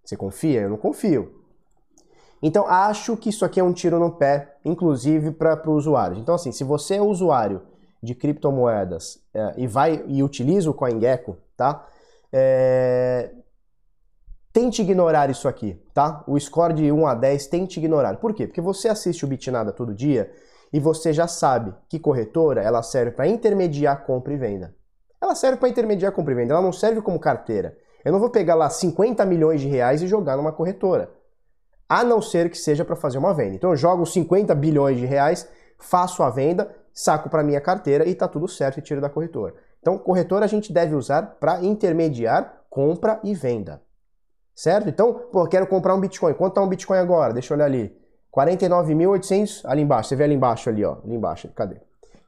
Você 0.04 0.16
confia? 0.16 0.60
Eu 0.60 0.70
não 0.70 0.76
confio. 0.76 1.44
Então 2.42 2.66
acho 2.68 3.16
que 3.16 3.30
isso 3.30 3.44
aqui 3.44 3.58
é 3.58 3.64
um 3.64 3.72
tiro 3.72 3.98
no 3.98 4.12
pé, 4.12 4.56
inclusive 4.64 5.30
para 5.30 5.58
o 5.66 5.72
usuário. 5.72 6.18
Então 6.18 6.34
assim, 6.34 6.52
se 6.52 6.62
você 6.62 6.96
é 6.96 7.02
usuário 7.02 7.62
de 8.02 8.14
criptomoedas 8.14 9.18
é, 9.32 9.54
e 9.56 9.66
vai 9.66 10.04
e 10.06 10.22
utiliza 10.22 10.70
o 10.70 10.74
CoinGecko, 10.74 11.38
tá? 11.56 11.86
É, 12.30 13.30
tente 14.52 14.82
ignorar 14.82 15.30
isso 15.30 15.48
aqui, 15.48 15.80
tá? 15.94 16.22
O 16.26 16.38
score 16.38 16.74
de 16.74 16.92
1 16.92 17.06
a 17.06 17.14
10 17.14 17.46
tente 17.46 17.80
ignorar. 17.80 18.18
Por 18.18 18.34
quê? 18.34 18.46
Porque 18.46 18.60
você 18.60 18.88
assiste 18.88 19.24
o 19.24 19.28
Bitnada 19.28 19.72
todo 19.72 19.94
dia 19.94 20.30
e 20.74 20.80
você 20.80 21.12
já 21.12 21.28
sabe 21.28 21.72
que 21.88 22.00
corretora 22.00 22.60
ela 22.60 22.82
serve 22.82 23.12
para 23.12 23.28
intermediar 23.28 24.04
compra 24.04 24.32
e 24.32 24.36
venda. 24.36 24.74
Ela 25.22 25.36
serve 25.36 25.56
para 25.56 25.68
intermediar 25.68 26.10
compra 26.10 26.32
e 26.32 26.34
venda, 26.34 26.52
ela 26.52 26.60
não 26.60 26.72
serve 26.72 27.00
como 27.00 27.20
carteira. 27.20 27.78
Eu 28.04 28.10
não 28.10 28.18
vou 28.18 28.28
pegar 28.28 28.56
lá 28.56 28.68
50 28.68 29.24
milhões 29.24 29.60
de 29.60 29.68
reais 29.68 30.02
e 30.02 30.08
jogar 30.08 30.36
numa 30.36 30.50
corretora. 30.50 31.12
A 31.88 32.02
não 32.02 32.20
ser 32.20 32.50
que 32.50 32.58
seja 32.58 32.84
para 32.84 32.96
fazer 32.96 33.18
uma 33.18 33.32
venda. 33.32 33.54
Então 33.54 33.70
eu 33.70 33.76
jogo 33.76 34.04
50 34.04 34.52
bilhões 34.56 34.98
de 34.98 35.06
reais, 35.06 35.48
faço 35.78 36.24
a 36.24 36.28
venda, 36.28 36.74
saco 36.92 37.30
para 37.30 37.44
minha 37.44 37.60
carteira 37.60 38.04
e 38.04 38.12
tá 38.12 38.26
tudo 38.26 38.48
certo 38.48 38.78
e 38.78 38.82
tiro 38.82 39.00
da 39.00 39.08
corretora. 39.08 39.54
Então, 39.80 39.96
corretora 39.96 40.44
a 40.44 40.48
gente 40.48 40.72
deve 40.72 40.96
usar 40.96 41.36
para 41.38 41.62
intermediar 41.62 42.64
compra 42.68 43.20
e 43.22 43.32
venda. 43.32 43.80
Certo? 44.52 44.88
Então, 44.88 45.14
pô, 45.30 45.46
quero 45.46 45.68
comprar 45.68 45.94
um 45.94 46.00
Bitcoin. 46.00 46.34
Quanto 46.34 46.50
está 46.50 46.62
um 46.62 46.68
Bitcoin 46.68 46.98
agora? 46.98 47.32
Deixa 47.32 47.54
eu 47.54 47.56
olhar 47.56 47.66
ali. 47.66 47.96
49.800 48.34 49.60
ali 49.64 49.82
embaixo. 49.82 50.08
Você 50.08 50.16
vê 50.16 50.24
ali 50.24 50.34
embaixo 50.34 50.68
ali, 50.68 50.84
ó. 50.84 50.96
Ali 51.04 51.14
embaixo. 51.14 51.48
Cadê? 51.54 51.76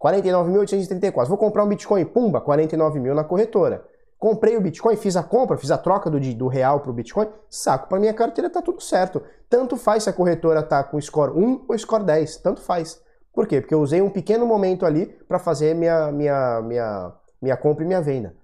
49.834. 0.00 1.26
Vou 1.26 1.38
comprar 1.38 1.64
um 1.64 1.68
Bitcoin. 1.68 2.04
Pumba, 2.04 2.40
49 2.40 3.00
mil 3.00 3.14
na 3.14 3.24
corretora. 3.24 3.84
Comprei 4.18 4.56
o 4.56 4.60
Bitcoin, 4.60 4.96
fiz 4.96 5.14
a 5.14 5.22
compra, 5.22 5.58
fiz 5.58 5.70
a 5.70 5.76
troca 5.76 6.08
do, 6.08 6.18
do 6.18 6.48
real 6.48 6.80
para 6.80 6.90
o 6.90 6.94
Bitcoin, 6.94 7.28
saco 7.50 7.86
para 7.86 8.00
minha 8.00 8.14
carteira, 8.14 8.48
tá 8.48 8.62
tudo 8.62 8.80
certo. 8.80 9.22
Tanto 9.48 9.76
faz 9.76 10.04
se 10.04 10.10
a 10.10 10.12
corretora 10.12 10.62
tá 10.62 10.82
com 10.82 10.98
score 10.98 11.32
1 11.32 11.66
ou 11.68 11.78
score 11.78 12.02
10, 12.02 12.38
tanto 12.38 12.62
faz. 12.62 12.98
Por 13.34 13.46
quê? 13.46 13.60
Porque 13.60 13.74
eu 13.74 13.80
usei 13.80 14.00
um 14.00 14.08
pequeno 14.08 14.46
momento 14.46 14.86
ali 14.86 15.06
para 15.28 15.38
fazer 15.38 15.74
minha, 15.74 16.10
minha, 16.10 16.62
minha, 16.62 17.12
minha 17.42 17.56
compra 17.58 17.84
e 17.84 17.86
minha 17.86 18.00
venda. 18.00 18.34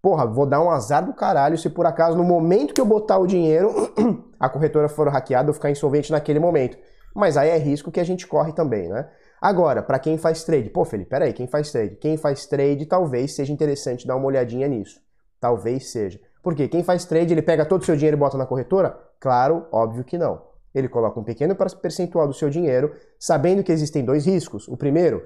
Porra, 0.00 0.24
vou 0.26 0.46
dar 0.46 0.62
um 0.62 0.70
azar 0.70 1.04
do 1.04 1.12
caralho 1.12 1.58
se 1.58 1.68
por 1.68 1.84
acaso 1.84 2.16
no 2.16 2.24
momento 2.24 2.72
que 2.72 2.80
eu 2.80 2.86
botar 2.86 3.18
o 3.18 3.26
dinheiro 3.26 3.70
a 4.40 4.48
corretora 4.48 4.88
for 4.88 5.06
hackeada 5.08 5.50
ou 5.50 5.54
ficar 5.54 5.70
insolvente 5.70 6.10
naquele 6.10 6.38
momento. 6.38 6.78
Mas 7.14 7.36
aí 7.36 7.48
é 7.48 7.58
risco 7.58 7.90
que 7.90 8.00
a 8.00 8.04
gente 8.04 8.26
corre 8.26 8.52
também, 8.52 8.88
né? 8.88 9.08
Agora, 9.40 9.82
para 9.82 9.98
quem 9.98 10.18
faz 10.18 10.44
trade, 10.44 10.68
pô, 10.68 10.84
Felipe, 10.84 11.10
peraí, 11.10 11.32
quem 11.32 11.46
faz 11.46 11.72
trade? 11.72 11.96
Quem 11.96 12.16
faz 12.16 12.46
trade 12.46 12.84
talvez 12.86 13.34
seja 13.34 13.52
interessante 13.52 14.06
dar 14.06 14.16
uma 14.16 14.26
olhadinha 14.26 14.68
nisso. 14.68 15.00
Talvez 15.40 15.90
seja. 15.90 16.20
Por 16.42 16.54
quê? 16.54 16.68
Quem 16.68 16.82
faz 16.82 17.04
trade, 17.04 17.32
ele 17.32 17.42
pega 17.42 17.64
todo 17.64 17.82
o 17.82 17.84
seu 17.84 17.96
dinheiro 17.96 18.16
e 18.16 18.20
bota 18.20 18.36
na 18.36 18.46
corretora? 18.46 18.98
Claro, 19.18 19.66
óbvio 19.72 20.04
que 20.04 20.18
não. 20.18 20.42
Ele 20.74 20.88
coloca 20.88 21.18
um 21.18 21.24
pequeno 21.24 21.54
percentual 21.54 22.26
do 22.26 22.34
seu 22.34 22.48
dinheiro, 22.48 22.94
sabendo 23.18 23.62
que 23.62 23.72
existem 23.72 24.04
dois 24.04 24.26
riscos. 24.26 24.68
O 24.68 24.76
primeiro 24.76 25.22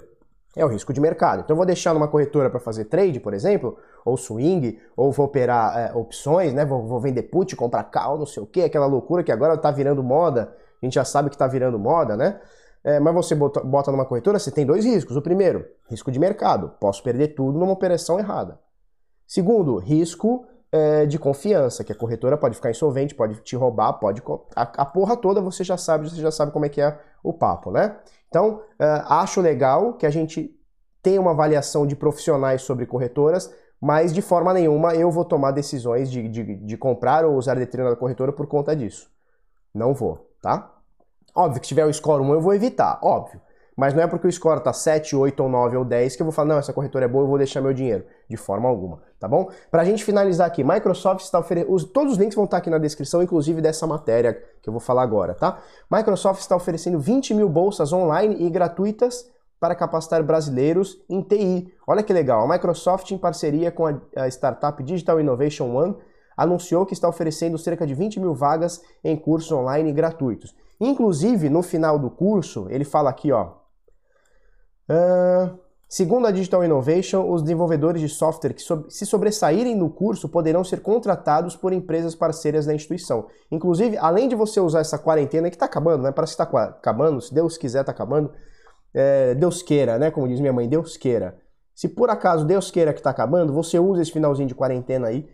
é 0.56 0.64
o 0.64 0.68
risco 0.68 0.92
de 0.92 1.00
mercado. 1.00 1.40
Então 1.40 1.54
eu 1.54 1.56
vou 1.56 1.66
deixar 1.66 1.92
numa 1.92 2.08
corretora 2.08 2.48
para 2.48 2.60
fazer 2.60 2.86
trade, 2.86 3.20
por 3.20 3.34
exemplo, 3.34 3.76
ou 4.04 4.16
swing, 4.16 4.78
ou 4.96 5.12
vou 5.12 5.26
operar 5.26 5.76
é, 5.76 5.92
opções, 5.94 6.54
né? 6.54 6.64
Vou, 6.64 6.86
vou, 6.86 7.00
vender 7.00 7.24
put, 7.24 7.54
comprar 7.56 7.84
call, 7.84 8.18
não 8.18 8.26
sei 8.26 8.42
o 8.42 8.46
que, 8.46 8.62
aquela 8.62 8.86
loucura 8.86 9.22
que 9.22 9.32
agora 9.32 9.54
está 9.54 9.70
virando 9.70 10.02
moda. 10.02 10.54
A 10.84 10.86
gente 10.86 10.94
já 10.94 11.04
sabe 11.04 11.30
que 11.30 11.34
está 11.34 11.46
virando 11.46 11.78
moda, 11.78 12.16
né? 12.16 12.40
É, 12.84 13.00
mas 13.00 13.14
você 13.14 13.34
bota, 13.34 13.60
bota 13.60 13.90
numa 13.90 14.04
corretora, 14.04 14.38
você 14.38 14.50
tem 14.50 14.66
dois 14.66 14.84
riscos. 14.84 15.16
O 15.16 15.22
primeiro, 15.22 15.66
risco 15.88 16.12
de 16.12 16.18
mercado. 16.18 16.74
Posso 16.78 17.02
perder 17.02 17.28
tudo 17.28 17.58
numa 17.58 17.72
operação 17.72 18.18
errada. 18.18 18.60
Segundo, 19.26 19.78
risco 19.78 20.46
é, 20.70 21.06
de 21.06 21.18
confiança, 21.18 21.82
que 21.82 21.92
a 21.92 21.94
corretora 21.94 22.36
pode 22.36 22.56
ficar 22.56 22.70
insolvente, 22.70 23.14
pode 23.14 23.36
te 23.40 23.56
roubar, 23.56 23.94
pode. 23.94 24.22
A, 24.54 24.62
a 24.62 24.84
porra 24.84 25.16
toda 25.16 25.40
você 25.40 25.64
já 25.64 25.78
sabe, 25.78 26.10
você 26.10 26.20
já 26.20 26.30
sabe 26.30 26.52
como 26.52 26.66
é 26.66 26.68
que 26.68 26.80
é 26.80 26.98
o 27.22 27.32
papo, 27.32 27.70
né? 27.70 27.96
Então, 28.28 28.56
uh, 28.56 29.04
acho 29.08 29.40
legal 29.40 29.94
que 29.94 30.04
a 30.04 30.10
gente 30.10 30.54
tenha 31.02 31.20
uma 31.20 31.30
avaliação 31.30 31.86
de 31.86 31.96
profissionais 31.96 32.62
sobre 32.62 32.84
corretoras, 32.84 33.50
mas 33.80 34.12
de 34.12 34.20
forma 34.20 34.52
nenhuma 34.52 34.94
eu 34.94 35.10
vou 35.10 35.24
tomar 35.24 35.52
decisões 35.52 36.10
de, 36.10 36.28
de, 36.28 36.56
de 36.56 36.76
comprar 36.76 37.24
ou 37.24 37.36
usar 37.36 37.54
determinada 37.54 37.96
corretora 37.96 38.32
por 38.32 38.46
conta 38.46 38.74
disso. 38.74 39.08
Não 39.72 39.94
vou, 39.94 40.30
tá? 40.42 40.73
Óbvio 41.34 41.60
que 41.60 41.66
se 41.66 41.68
tiver 41.68 41.84
o 41.84 41.92
score 41.92 42.22
1 42.22 42.34
eu 42.34 42.40
vou 42.40 42.54
evitar, 42.54 42.98
óbvio. 43.02 43.40
Mas 43.76 43.92
não 43.92 44.02
é 44.02 44.06
porque 44.06 44.28
o 44.28 44.32
score 44.32 44.62
tá 44.62 44.72
7, 44.72 45.16
8 45.16 45.42
ou 45.42 45.48
9 45.48 45.76
ou 45.76 45.84
10 45.84 46.14
que 46.14 46.22
eu 46.22 46.24
vou 46.24 46.32
falar, 46.32 46.48
não, 46.48 46.58
essa 46.58 46.72
corretora 46.72 47.06
é 47.06 47.08
boa, 47.08 47.24
eu 47.24 47.28
vou 47.28 47.38
deixar 47.38 47.60
meu 47.60 47.72
dinheiro. 47.72 48.04
De 48.30 48.36
forma 48.36 48.68
alguma, 48.68 49.02
tá 49.18 49.26
bom? 49.26 49.50
Pra 49.70 49.84
gente 49.84 50.04
finalizar 50.04 50.46
aqui, 50.46 50.62
Microsoft 50.62 51.24
está 51.24 51.40
oferecendo. 51.40 51.84
Todos 51.86 52.12
os 52.12 52.18
links 52.18 52.36
vão 52.36 52.44
estar 52.44 52.58
aqui 52.58 52.70
na 52.70 52.78
descrição, 52.78 53.20
inclusive 53.20 53.60
dessa 53.60 53.84
matéria 53.86 54.40
que 54.62 54.68
eu 54.68 54.72
vou 54.72 54.80
falar 54.80 55.02
agora, 55.02 55.34
tá? 55.34 55.58
Microsoft 55.90 56.40
está 56.40 56.54
oferecendo 56.54 57.00
20 57.00 57.34
mil 57.34 57.48
bolsas 57.48 57.92
online 57.92 58.36
e 58.38 58.48
gratuitas 58.48 59.28
para 59.58 59.74
capacitar 59.74 60.22
brasileiros 60.22 60.98
em 61.08 61.20
TI. 61.20 61.72
Olha 61.86 62.02
que 62.02 62.12
legal, 62.12 62.44
a 62.44 62.48
Microsoft, 62.48 63.10
em 63.10 63.18
parceria 63.18 63.72
com 63.72 63.86
a 63.86 64.28
startup 64.28 64.80
Digital 64.84 65.20
Innovation 65.20 65.74
One, 65.74 65.96
anunciou 66.36 66.86
que 66.86 66.92
está 66.92 67.08
oferecendo 67.08 67.58
cerca 67.58 67.86
de 67.86 67.94
20 67.94 68.20
mil 68.20 68.34
vagas 68.34 68.82
em 69.02 69.16
cursos 69.16 69.50
online 69.50 69.92
gratuitos. 69.92 70.54
Inclusive, 70.84 71.48
no 71.48 71.62
final 71.62 71.98
do 71.98 72.10
curso, 72.10 72.66
ele 72.70 72.84
fala 72.84 73.10
aqui, 73.10 73.32
ó, 73.32 73.64
Uh, 74.84 75.58
segundo 75.88 76.26
a 76.26 76.30
Digital 76.30 76.64
Innovation, 76.64 77.30
os 77.30 77.42
desenvolvedores 77.42 78.00
de 78.00 78.08
software 78.08 78.52
que 78.52 78.60
so 78.60 78.84
se 78.90 79.06
sobressaírem 79.06 79.74
no 79.74 79.88
curso 79.88 80.28
poderão 80.28 80.62
ser 80.62 80.80
contratados 80.80 81.56
por 81.56 81.72
empresas 81.72 82.14
parceiras 82.14 82.66
da 82.66 82.74
instituição. 82.74 83.26
Inclusive, 83.50 83.96
além 83.96 84.28
de 84.28 84.34
você 84.34 84.60
usar 84.60 84.80
essa 84.80 84.98
quarentena 84.98 85.48
que 85.48 85.56
está 85.56 85.66
acabando, 85.66 86.02
né? 86.02 86.12
Parece 86.12 86.36
que 86.36 86.42
está 86.42 86.64
acabando, 86.64 87.20
se 87.20 87.32
Deus 87.32 87.56
quiser 87.56 87.80
está 87.80 87.92
acabando. 87.92 88.32
É, 88.92 89.34
Deus 89.34 89.62
queira, 89.62 89.98
né? 89.98 90.10
Como 90.10 90.28
diz 90.28 90.38
minha 90.38 90.52
mãe, 90.52 90.68
Deus 90.68 90.96
queira. 90.96 91.38
Se 91.74 91.88
por 91.88 92.10
acaso 92.10 92.44
Deus 92.44 92.70
queira 92.70 92.92
que 92.92 93.00
está 93.00 93.10
acabando, 93.10 93.52
você 93.52 93.78
usa 93.78 94.02
esse 94.02 94.12
finalzinho 94.12 94.46
de 94.46 94.54
quarentena 94.54 95.08
aí 95.08 95.28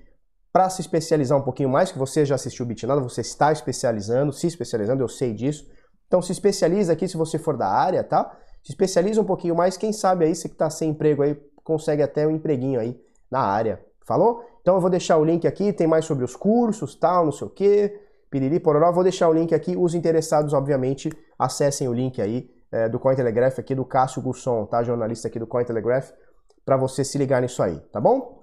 para 0.53 0.69
se 0.69 0.81
especializar 0.81 1.39
um 1.39 1.43
pouquinho 1.43 1.69
mais, 1.69 1.93
que 1.93 1.99
você 1.99 2.25
já 2.25 2.35
assistiu 2.35 2.67
Bitnada, 2.67 3.01
você 3.01 3.21
está 3.21 3.53
especializando, 3.53 4.33
se 4.33 4.47
especializando, 4.47 5.03
eu 5.03 5.09
sei 5.09 5.33
disso. 5.33 5.69
Então 6.07 6.21
se 6.21 6.33
especializa 6.33 6.93
aqui 6.93 7.07
se 7.07 7.17
você 7.17 7.39
for 7.39 7.57
da 7.57 7.69
área, 7.69 8.03
tá? 8.03 8.37
se 8.63 8.73
especializa 8.73 9.21
um 9.21 9.25
pouquinho 9.25 9.55
mais, 9.55 9.77
quem 9.77 9.93
sabe 9.93 10.25
aí 10.25 10.35
você 10.35 10.49
que 10.49 10.55
está 10.55 10.69
sem 10.69 10.91
emprego 10.91 11.23
aí 11.23 11.35
consegue 11.65 12.03
até 12.03 12.27
um 12.27 12.31
empreguinho 12.31 12.81
aí 12.81 13.01
na 13.31 13.41
área. 13.41 13.81
Falou? 14.07 14.45
Então 14.61 14.75
eu 14.75 14.81
vou 14.81 14.91
deixar 14.91 15.17
o 15.17 15.25
link 15.25 15.47
aqui, 15.47 15.73
tem 15.73 15.87
mais 15.87 16.05
sobre 16.05 16.25
os 16.25 16.37
cursos, 16.37 16.95
tal, 16.95 17.25
não 17.25 17.33
sei 17.33 17.47
o 17.47 17.51
que, 17.51 18.01
piriri, 18.31 18.61
pororó. 18.61 18.93
Vou 18.93 19.03
deixar 19.03 19.29
o 19.29 19.33
link 19.33 19.55
aqui, 19.55 19.77
os 19.77 19.95
interessados, 19.95 20.53
obviamente, 20.53 21.11
acessem 21.39 21.89
o 21.89 21.93
link 21.93 22.21
aí 22.21 22.51
é, 22.73 22.89
do 22.89 22.99
Cointelegraph 22.99 23.59
aqui 23.59 23.75
do 23.75 23.85
Cássio 23.85 24.21
Gusson, 24.21 24.67
tá? 24.67 24.83
Jornalista 24.83 25.29
aqui 25.29 25.39
do 25.39 25.47
Cointelegraph, 25.47 26.11
para 26.65 26.77
você 26.77 27.05
se 27.05 27.17
ligar 27.17 27.41
nisso 27.41 27.63
aí, 27.63 27.79
tá 27.93 28.01
bom? 28.01 28.40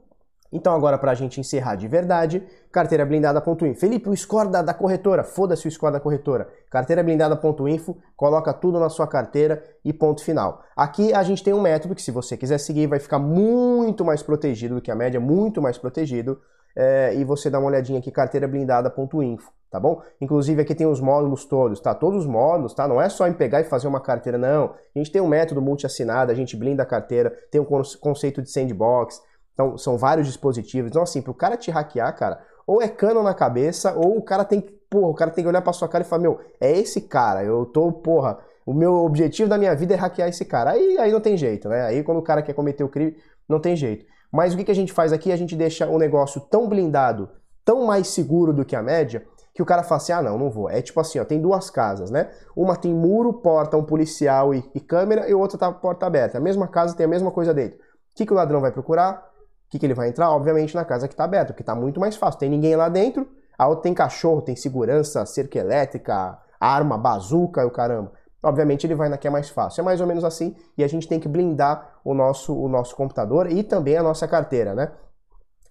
Então 0.51 0.73
agora 0.73 0.97
para 0.97 1.11
a 1.11 1.15
gente 1.15 1.39
encerrar 1.39 1.75
de 1.75 1.87
verdade, 1.87 2.43
carteira 2.71 3.05
blindada.info. 3.05 3.79
Felipe, 3.79 4.09
o 4.09 4.15
score 4.15 4.49
da, 4.49 4.61
da 4.61 4.73
corretora, 4.73 5.23
foda-se 5.23 5.67
o 5.67 5.71
score 5.71 5.93
da 5.93 5.99
corretora. 5.99 6.47
Carteira 6.69 7.03
blindada.info, 7.03 7.97
coloca 8.15 8.53
tudo 8.53 8.79
na 8.79 8.89
sua 8.89 9.07
carteira 9.07 9.63
e 9.83 9.91
ponto 9.91 10.23
final. 10.23 10.61
Aqui 10.75 11.13
a 11.13 11.23
gente 11.23 11.43
tem 11.43 11.53
um 11.53 11.61
método 11.61 11.95
que 11.95 12.01
se 12.01 12.11
você 12.11 12.37
quiser 12.37 12.59
seguir 12.59 12.87
vai 12.87 12.99
ficar 12.99 13.19
muito 13.19 14.05
mais 14.05 14.23
protegido 14.23 14.75
do 14.75 14.81
que 14.81 14.91
a 14.91 14.95
média, 14.95 15.19
muito 15.19 15.61
mais 15.61 15.77
protegido. 15.77 16.39
É, 16.79 17.15
e 17.15 17.23
você 17.23 17.49
dá 17.49 17.57
uma 17.57 17.69
olhadinha 17.69 17.97
aqui, 17.97 18.11
carteira 18.11 18.47
blindada.info, 18.47 19.51
tá 19.71 19.79
bom? 19.79 19.99
Inclusive 20.21 20.61
aqui 20.61 20.75
tem 20.75 20.85
os 20.85 21.01
módulos 21.01 21.43
todos, 21.43 21.79
tá? 21.79 21.95
Todos 21.95 22.19
os 22.19 22.27
módulos, 22.27 22.75
tá? 22.75 22.87
Não 22.87 23.01
é 23.01 23.09
só 23.09 23.27
em 23.27 23.33
pegar 23.33 23.61
e 23.61 23.63
fazer 23.63 23.87
uma 23.87 23.99
carteira, 23.99 24.37
não. 24.37 24.75
A 24.95 24.99
gente 24.99 25.11
tem 25.11 25.19
um 25.19 25.27
método 25.27 25.59
multi-assinado, 25.59 26.31
a 26.31 26.35
gente 26.35 26.55
blinda 26.55 26.83
a 26.83 26.85
carteira, 26.85 27.31
tem 27.49 27.59
um 27.59 27.65
conceito 27.99 28.43
de 28.43 28.51
sandbox, 28.51 29.19
então, 29.57 29.75
são 29.75 29.97
vários 29.97 30.27
dispositivos. 30.27 30.91
Então, 30.91 31.01
assim, 31.01 31.19
pro 31.19 31.33
cara 31.33 31.57
te 31.57 31.71
hackear, 31.71 32.15
cara, 32.15 32.39
ou 32.67 32.79
é 32.79 32.87
cano 32.87 33.23
na 33.23 33.33
cabeça, 33.33 33.91
ou 33.97 34.15
o 34.15 34.21
cara 34.21 34.45
tem 34.45 34.61
que, 34.61 34.71
porra, 34.87 35.07
o 35.07 35.15
cara 35.15 35.31
tem 35.31 35.43
que 35.43 35.47
olhar 35.47 35.63
pra 35.63 35.73
sua 35.73 35.89
cara 35.89 36.03
e 36.03 36.07
falar, 36.07 36.21
meu, 36.21 36.39
é 36.61 36.71
esse 36.77 37.01
cara, 37.01 37.43
eu 37.43 37.65
tô, 37.65 37.91
porra, 37.91 38.37
o 38.67 38.71
meu 38.71 38.93
objetivo 38.97 39.49
da 39.49 39.57
minha 39.57 39.75
vida 39.75 39.95
é 39.95 39.97
hackear 39.97 40.29
esse 40.29 40.45
cara. 40.45 40.71
Aí, 40.71 40.99
aí 40.99 41.11
não 41.11 41.19
tem 41.19 41.35
jeito, 41.35 41.67
né? 41.69 41.85
Aí 41.85 42.03
quando 42.03 42.19
o 42.19 42.21
cara 42.21 42.43
quer 42.43 42.53
cometer 42.53 42.83
o 42.83 42.89
crime, 42.89 43.15
não 43.49 43.59
tem 43.59 43.75
jeito. 43.75 44.05
Mas 44.31 44.53
o 44.53 44.57
que, 44.57 44.65
que 44.65 44.71
a 44.71 44.75
gente 44.75 44.93
faz 44.93 45.11
aqui? 45.11 45.31
A 45.31 45.35
gente 45.35 45.55
deixa 45.55 45.87
o 45.87 45.97
negócio 45.97 46.39
tão 46.39 46.69
blindado, 46.69 47.27
tão 47.65 47.83
mais 47.85 48.09
seguro 48.09 48.53
do 48.53 48.63
que 48.63 48.75
a 48.75 48.83
média, 48.83 49.25
que 49.55 49.61
o 49.63 49.65
cara 49.65 49.81
fala 49.81 49.97
assim, 49.97 50.11
ah 50.11 50.21
não, 50.21 50.37
não 50.37 50.51
vou. 50.51 50.69
É 50.69 50.83
tipo 50.83 50.99
assim, 50.99 51.17
ó, 51.17 51.25
tem 51.25 51.41
duas 51.41 51.71
casas, 51.71 52.11
né? 52.11 52.29
Uma 52.55 52.75
tem 52.75 52.93
muro, 52.93 53.33
porta, 53.33 53.75
um 53.75 53.83
policial 53.83 54.53
e, 54.53 54.63
e 54.75 54.79
câmera, 54.79 55.27
e 55.27 55.33
outra 55.33 55.57
tá 55.57 55.71
porta 55.71 56.05
aberta. 56.05 56.37
A 56.37 56.41
mesma 56.41 56.67
casa 56.67 56.95
tem 56.95 57.07
a 57.07 57.09
mesma 57.09 57.31
coisa 57.31 57.55
dentro. 57.55 57.79
O 57.79 58.15
que, 58.15 58.23
que 58.23 58.33
o 58.33 58.35
ladrão 58.35 58.61
vai 58.61 58.71
procurar? 58.71 59.26
O 59.67 59.69
que, 59.69 59.79
que 59.79 59.85
ele 59.85 59.93
vai 59.93 60.07
entrar? 60.09 60.31
Obviamente 60.31 60.73
na 60.73 60.85
casa 60.85 61.07
que 61.07 61.13
está 61.13 61.25
aberta, 61.25 61.47
porque 61.47 61.61
está 61.61 61.75
muito 61.75 61.99
mais 61.99 62.15
fácil. 62.15 62.39
Tem 62.39 62.49
ninguém 62.49 62.75
lá 62.75 62.87
dentro, 62.87 63.27
a 63.57 63.67
outra 63.67 63.83
tem 63.83 63.93
cachorro, 63.93 64.41
tem 64.41 64.55
segurança, 64.55 65.25
cerca 65.25 65.59
elétrica, 65.59 66.39
arma, 66.59 66.97
bazuca 66.97 67.61
e 67.61 67.65
o 67.65 67.71
caramba. 67.71 68.13
Obviamente 68.41 68.87
ele 68.87 68.95
vai 68.95 69.09
na 69.09 69.17
que 69.17 69.27
é 69.27 69.29
mais 69.29 69.49
fácil. 69.49 69.81
É 69.81 69.83
mais 69.83 69.99
ou 69.99 70.07
menos 70.07 70.23
assim 70.23 70.55
e 70.77 70.83
a 70.83 70.87
gente 70.87 71.07
tem 71.07 71.19
que 71.19 71.27
blindar 71.27 71.99
o 72.03 72.13
nosso, 72.13 72.57
o 72.57 72.69
nosso 72.69 72.95
computador 72.95 73.51
e 73.51 73.61
também 73.61 73.97
a 73.97 74.03
nossa 74.03 74.27
carteira, 74.27 74.73
né? 74.73 74.91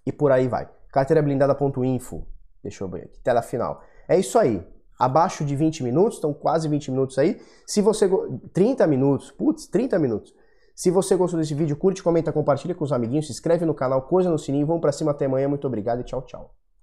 E 0.04 0.12
por 0.12 0.30
aí 0.30 0.46
vai. 0.46 0.68
Carteira 0.92 1.22
blindada.info. 1.22 2.26
Deixa 2.62 2.84
eu 2.84 2.88
ver 2.88 3.04
aqui, 3.04 3.20
tela 3.20 3.40
final. 3.40 3.80
É 4.08 4.18
isso 4.18 4.38
aí. 4.38 4.66
abaixo 4.98 5.44
de 5.44 5.54
20 5.54 5.82
minutos, 5.84 6.14
estão 6.14 6.32
quase 6.32 6.68
20 6.68 6.90
minutos 6.90 7.18
aí. 7.18 7.40
Se 7.66 7.80
você 7.80 8.08
30 8.52 8.86
minutos, 8.86 9.30
putz, 9.30 9.66
30 9.66 9.98
minutos. 9.98 10.34
Se 10.76 10.90
você 10.90 11.16
gostou 11.16 11.40
desse 11.40 11.54
vídeo, 11.54 11.74
curte, 11.74 12.02
comenta, 12.02 12.30
compartilha 12.30 12.74
com 12.74 12.84
os 12.84 12.92
amiguinhos, 12.92 13.26
se 13.26 13.32
inscreve 13.32 13.64
no 13.64 13.72
canal, 13.74 14.02
coisa 14.02 14.28
no 14.28 14.38
sininho, 14.38 14.66
vamos 14.66 14.82
para 14.82 14.92
cima 14.92 15.10
até 15.10 15.24
amanhã. 15.24 15.48
Muito 15.48 15.66
obrigado 15.66 16.02
e 16.02 16.04
tchau, 16.04 16.20
tchau. 16.20 16.54